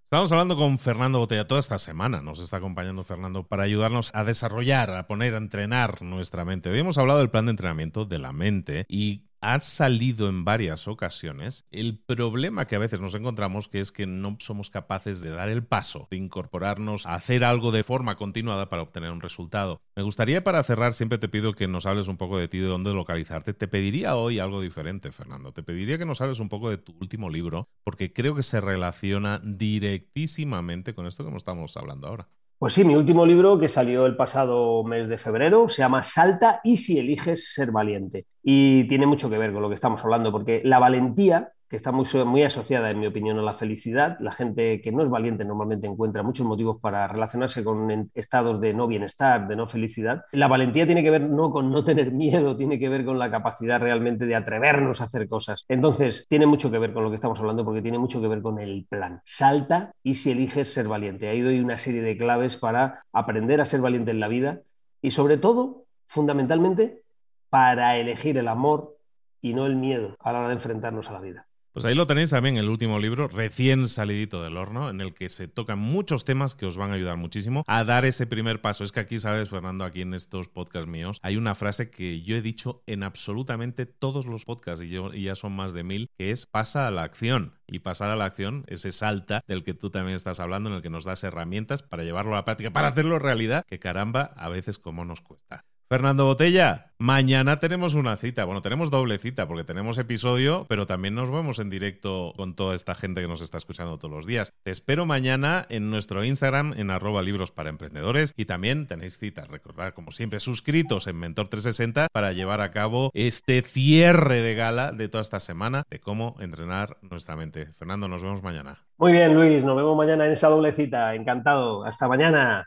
Estamos 0.04 0.30
hablando 0.32 0.56
con 0.56 0.78
Fernando 0.78 1.18
Botella 1.18 1.46
toda 1.46 1.60
esta 1.60 1.78
semana. 1.78 2.20
Nos 2.20 2.40
está 2.40 2.58
acompañando 2.58 3.04
Fernando 3.04 3.46
para 3.46 3.62
ayudarnos 3.62 4.14
a 4.14 4.22
desarrollar, 4.22 4.90
a 4.90 5.06
poner, 5.06 5.34
a 5.34 5.38
entrenar 5.38 6.02
nuestra 6.02 6.44
mente. 6.44 6.68
Hoy 6.68 6.78
hemos 6.78 6.98
hablado 6.98 7.20
del 7.20 7.30
plan 7.30 7.46
de 7.46 7.52
entrenamiento 7.52 8.04
de 8.04 8.18
la 8.18 8.32
mente 8.32 8.84
y 8.88 9.26
ha 9.46 9.60
salido 9.60 10.28
en 10.28 10.44
varias 10.44 10.88
ocasiones 10.88 11.64
el 11.70 11.98
problema 11.98 12.64
que 12.64 12.74
a 12.74 12.80
veces 12.80 13.00
nos 13.00 13.14
encontramos 13.14 13.68
que 13.68 13.78
es 13.78 13.92
que 13.92 14.04
no 14.04 14.36
somos 14.40 14.70
capaces 14.70 15.20
de 15.20 15.30
dar 15.30 15.48
el 15.50 15.64
paso, 15.64 16.08
de 16.10 16.16
incorporarnos 16.16 17.06
a 17.06 17.14
hacer 17.14 17.44
algo 17.44 17.70
de 17.70 17.84
forma 17.84 18.16
continuada 18.16 18.68
para 18.68 18.82
obtener 18.82 19.12
un 19.12 19.20
resultado. 19.20 19.80
Me 19.94 20.02
gustaría 20.02 20.42
para 20.42 20.64
cerrar, 20.64 20.94
siempre 20.94 21.18
te 21.18 21.28
pido 21.28 21.52
que 21.52 21.68
nos 21.68 21.86
hables 21.86 22.08
un 22.08 22.16
poco 22.16 22.38
de 22.38 22.48
ti, 22.48 22.58
de 22.58 22.66
dónde 22.66 22.92
localizarte. 22.92 23.54
Te 23.54 23.68
pediría 23.68 24.16
hoy 24.16 24.40
algo 24.40 24.60
diferente, 24.60 25.12
Fernando. 25.12 25.52
Te 25.52 25.62
pediría 25.62 25.96
que 25.96 26.06
nos 26.06 26.20
hables 26.20 26.40
un 26.40 26.48
poco 26.48 26.68
de 26.68 26.78
tu 26.78 26.96
último 27.00 27.30
libro, 27.30 27.68
porque 27.84 28.12
creo 28.12 28.34
que 28.34 28.42
se 28.42 28.60
relaciona 28.60 29.40
directísimamente 29.44 30.92
con 30.92 31.06
esto 31.06 31.24
que 31.24 31.36
estamos 31.36 31.76
hablando 31.76 32.08
ahora. 32.08 32.28
Pues 32.58 32.72
sí, 32.72 32.84
mi 32.84 32.94
último 32.96 33.26
libro 33.26 33.58
que 33.58 33.68
salió 33.68 34.06
el 34.06 34.16
pasado 34.16 34.82
mes 34.82 35.08
de 35.08 35.18
febrero 35.18 35.68
se 35.68 35.82
llama 35.82 36.02
Salta 36.02 36.60
y 36.64 36.78
si 36.78 36.98
eliges 36.98 37.52
ser 37.52 37.70
valiente. 37.70 38.26
Y 38.42 38.88
tiene 38.88 39.06
mucho 39.06 39.28
que 39.28 39.36
ver 39.36 39.52
con 39.52 39.60
lo 39.60 39.68
que 39.68 39.74
estamos 39.74 40.02
hablando, 40.02 40.32
porque 40.32 40.62
la 40.64 40.78
valentía, 40.78 41.52
está 41.76 41.92
muy, 41.92 42.06
muy 42.24 42.42
asociada, 42.42 42.90
en 42.90 43.00
mi 43.00 43.06
opinión, 43.06 43.38
a 43.38 43.42
la 43.42 43.54
felicidad. 43.54 44.16
La 44.20 44.32
gente 44.32 44.80
que 44.80 44.92
no 44.92 45.02
es 45.02 45.10
valiente 45.10 45.44
normalmente 45.44 45.86
encuentra 45.86 46.22
muchos 46.22 46.46
motivos 46.46 46.78
para 46.80 47.06
relacionarse 47.06 47.62
con 47.62 48.10
estados 48.14 48.60
de 48.60 48.74
no 48.74 48.86
bienestar, 48.86 49.46
de 49.46 49.56
no 49.56 49.66
felicidad. 49.66 50.24
La 50.32 50.48
valentía 50.48 50.86
tiene 50.86 51.02
que 51.02 51.10
ver 51.10 51.22
no 51.22 51.50
con 51.50 51.70
no 51.70 51.84
tener 51.84 52.12
miedo, 52.12 52.56
tiene 52.56 52.78
que 52.78 52.88
ver 52.88 53.04
con 53.04 53.18
la 53.18 53.30
capacidad 53.30 53.80
realmente 53.80 54.26
de 54.26 54.34
atrevernos 54.34 55.00
a 55.00 55.04
hacer 55.04 55.28
cosas. 55.28 55.64
Entonces, 55.68 56.26
tiene 56.28 56.46
mucho 56.46 56.70
que 56.70 56.78
ver 56.78 56.92
con 56.92 57.04
lo 57.04 57.10
que 57.10 57.16
estamos 57.16 57.38
hablando 57.38 57.64
porque 57.64 57.82
tiene 57.82 57.98
mucho 57.98 58.20
que 58.20 58.28
ver 58.28 58.42
con 58.42 58.58
el 58.58 58.86
plan. 58.88 59.20
Salta 59.24 59.92
y 60.02 60.14
si 60.14 60.32
eliges 60.32 60.72
ser 60.72 60.88
valiente. 60.88 61.28
Ahí 61.28 61.40
doy 61.40 61.60
una 61.60 61.78
serie 61.78 62.02
de 62.02 62.16
claves 62.16 62.56
para 62.56 63.04
aprender 63.12 63.60
a 63.60 63.64
ser 63.64 63.80
valiente 63.80 64.10
en 64.10 64.20
la 64.20 64.28
vida 64.28 64.60
y 65.02 65.10
sobre 65.10 65.36
todo, 65.36 65.84
fundamentalmente, 66.08 67.02
para 67.50 67.96
elegir 67.96 68.38
el 68.38 68.48
amor 68.48 68.96
y 69.40 69.54
no 69.54 69.66
el 69.66 69.76
miedo 69.76 70.16
a 70.20 70.32
la 70.32 70.40
hora 70.40 70.48
de 70.48 70.54
enfrentarnos 70.54 71.08
a 71.08 71.12
la 71.12 71.20
vida. 71.20 71.46
Pues 71.76 71.84
ahí 71.84 71.94
lo 71.94 72.06
tenéis 72.06 72.30
también, 72.30 72.56
el 72.56 72.70
último 72.70 72.98
libro, 72.98 73.28
recién 73.28 73.86
salidito 73.86 74.42
del 74.42 74.56
horno, 74.56 74.88
en 74.88 75.02
el 75.02 75.12
que 75.12 75.28
se 75.28 75.46
tocan 75.46 75.78
muchos 75.78 76.24
temas 76.24 76.54
que 76.54 76.64
os 76.64 76.78
van 76.78 76.90
a 76.90 76.94
ayudar 76.94 77.18
muchísimo 77.18 77.64
a 77.66 77.84
dar 77.84 78.06
ese 78.06 78.26
primer 78.26 78.62
paso. 78.62 78.82
Es 78.82 78.92
que 78.92 79.00
aquí, 79.00 79.18
sabes, 79.18 79.50
Fernando, 79.50 79.84
aquí 79.84 80.00
en 80.00 80.14
estos 80.14 80.48
podcasts 80.48 80.88
míos, 80.88 81.20
hay 81.20 81.36
una 81.36 81.54
frase 81.54 81.90
que 81.90 82.22
yo 82.22 82.34
he 82.34 82.40
dicho 82.40 82.82
en 82.86 83.02
absolutamente 83.02 83.84
todos 83.84 84.24
los 84.24 84.46
podcasts, 84.46 84.82
y, 84.82 84.96
y 84.96 85.24
ya 85.24 85.34
son 85.34 85.52
más 85.52 85.74
de 85.74 85.84
mil, 85.84 86.08
que 86.16 86.30
es 86.30 86.46
pasa 86.46 86.86
a 86.86 86.90
la 86.90 87.02
acción. 87.02 87.52
Y 87.66 87.80
pasar 87.80 88.08
a 88.08 88.16
la 88.16 88.24
acción, 88.24 88.64
ese 88.68 88.90
salta 88.90 89.44
del 89.46 89.62
que 89.62 89.74
tú 89.74 89.90
también 89.90 90.16
estás 90.16 90.40
hablando, 90.40 90.70
en 90.70 90.76
el 90.76 90.82
que 90.82 90.88
nos 90.88 91.04
das 91.04 91.24
herramientas 91.24 91.82
para 91.82 92.04
llevarlo 92.04 92.32
a 92.32 92.36
la 92.36 92.44
práctica, 92.46 92.70
para 92.70 92.88
hacerlo 92.88 93.18
realidad, 93.18 93.66
que 93.66 93.78
caramba, 93.78 94.32
a 94.36 94.48
veces 94.48 94.78
como 94.78 95.04
nos 95.04 95.20
cuesta. 95.20 95.66
Fernando 95.88 96.24
Botella, 96.24 96.90
mañana 96.98 97.60
tenemos 97.60 97.94
una 97.94 98.16
cita. 98.16 98.44
Bueno, 98.44 98.60
tenemos 98.60 98.90
doble 98.90 99.18
cita 99.18 99.46
porque 99.46 99.62
tenemos 99.62 99.98
episodio, 99.98 100.66
pero 100.68 100.84
también 100.84 101.14
nos 101.14 101.30
vemos 101.30 101.60
en 101.60 101.70
directo 101.70 102.32
con 102.36 102.56
toda 102.56 102.74
esta 102.74 102.96
gente 102.96 103.20
que 103.20 103.28
nos 103.28 103.40
está 103.40 103.58
escuchando 103.58 103.96
todos 103.96 104.12
los 104.12 104.26
días. 104.26 104.52
Te 104.64 104.72
espero 104.72 105.06
mañana 105.06 105.64
en 105.68 105.88
nuestro 105.88 106.24
Instagram 106.24 106.74
en 106.76 106.90
arroba 106.90 107.22
libros 107.22 107.52
para 107.52 107.70
emprendedores 107.70 108.34
y 108.36 108.46
también 108.46 108.88
tenéis 108.88 109.16
cita. 109.16 109.44
Recordad, 109.44 109.94
como 109.94 110.10
siempre, 110.10 110.40
suscritos 110.40 111.06
en 111.06 111.20
Mentor 111.20 111.50
360 111.50 112.08
para 112.12 112.32
llevar 112.32 112.62
a 112.62 112.72
cabo 112.72 113.12
este 113.14 113.62
cierre 113.62 114.42
de 114.42 114.56
gala 114.56 114.90
de 114.90 115.08
toda 115.08 115.22
esta 115.22 115.38
semana 115.38 115.84
de 115.88 116.00
cómo 116.00 116.34
entrenar 116.40 116.96
nuestra 117.00 117.36
mente. 117.36 117.66
Fernando, 117.74 118.08
nos 118.08 118.22
vemos 118.22 118.42
mañana. 118.42 118.82
Muy 118.98 119.12
bien, 119.12 119.34
Luis, 119.34 119.62
nos 119.62 119.76
vemos 119.76 119.96
mañana 119.96 120.26
en 120.26 120.32
esa 120.32 120.48
doble 120.48 120.72
cita. 120.72 121.14
Encantado. 121.14 121.84
Hasta 121.84 122.08
mañana. 122.08 122.66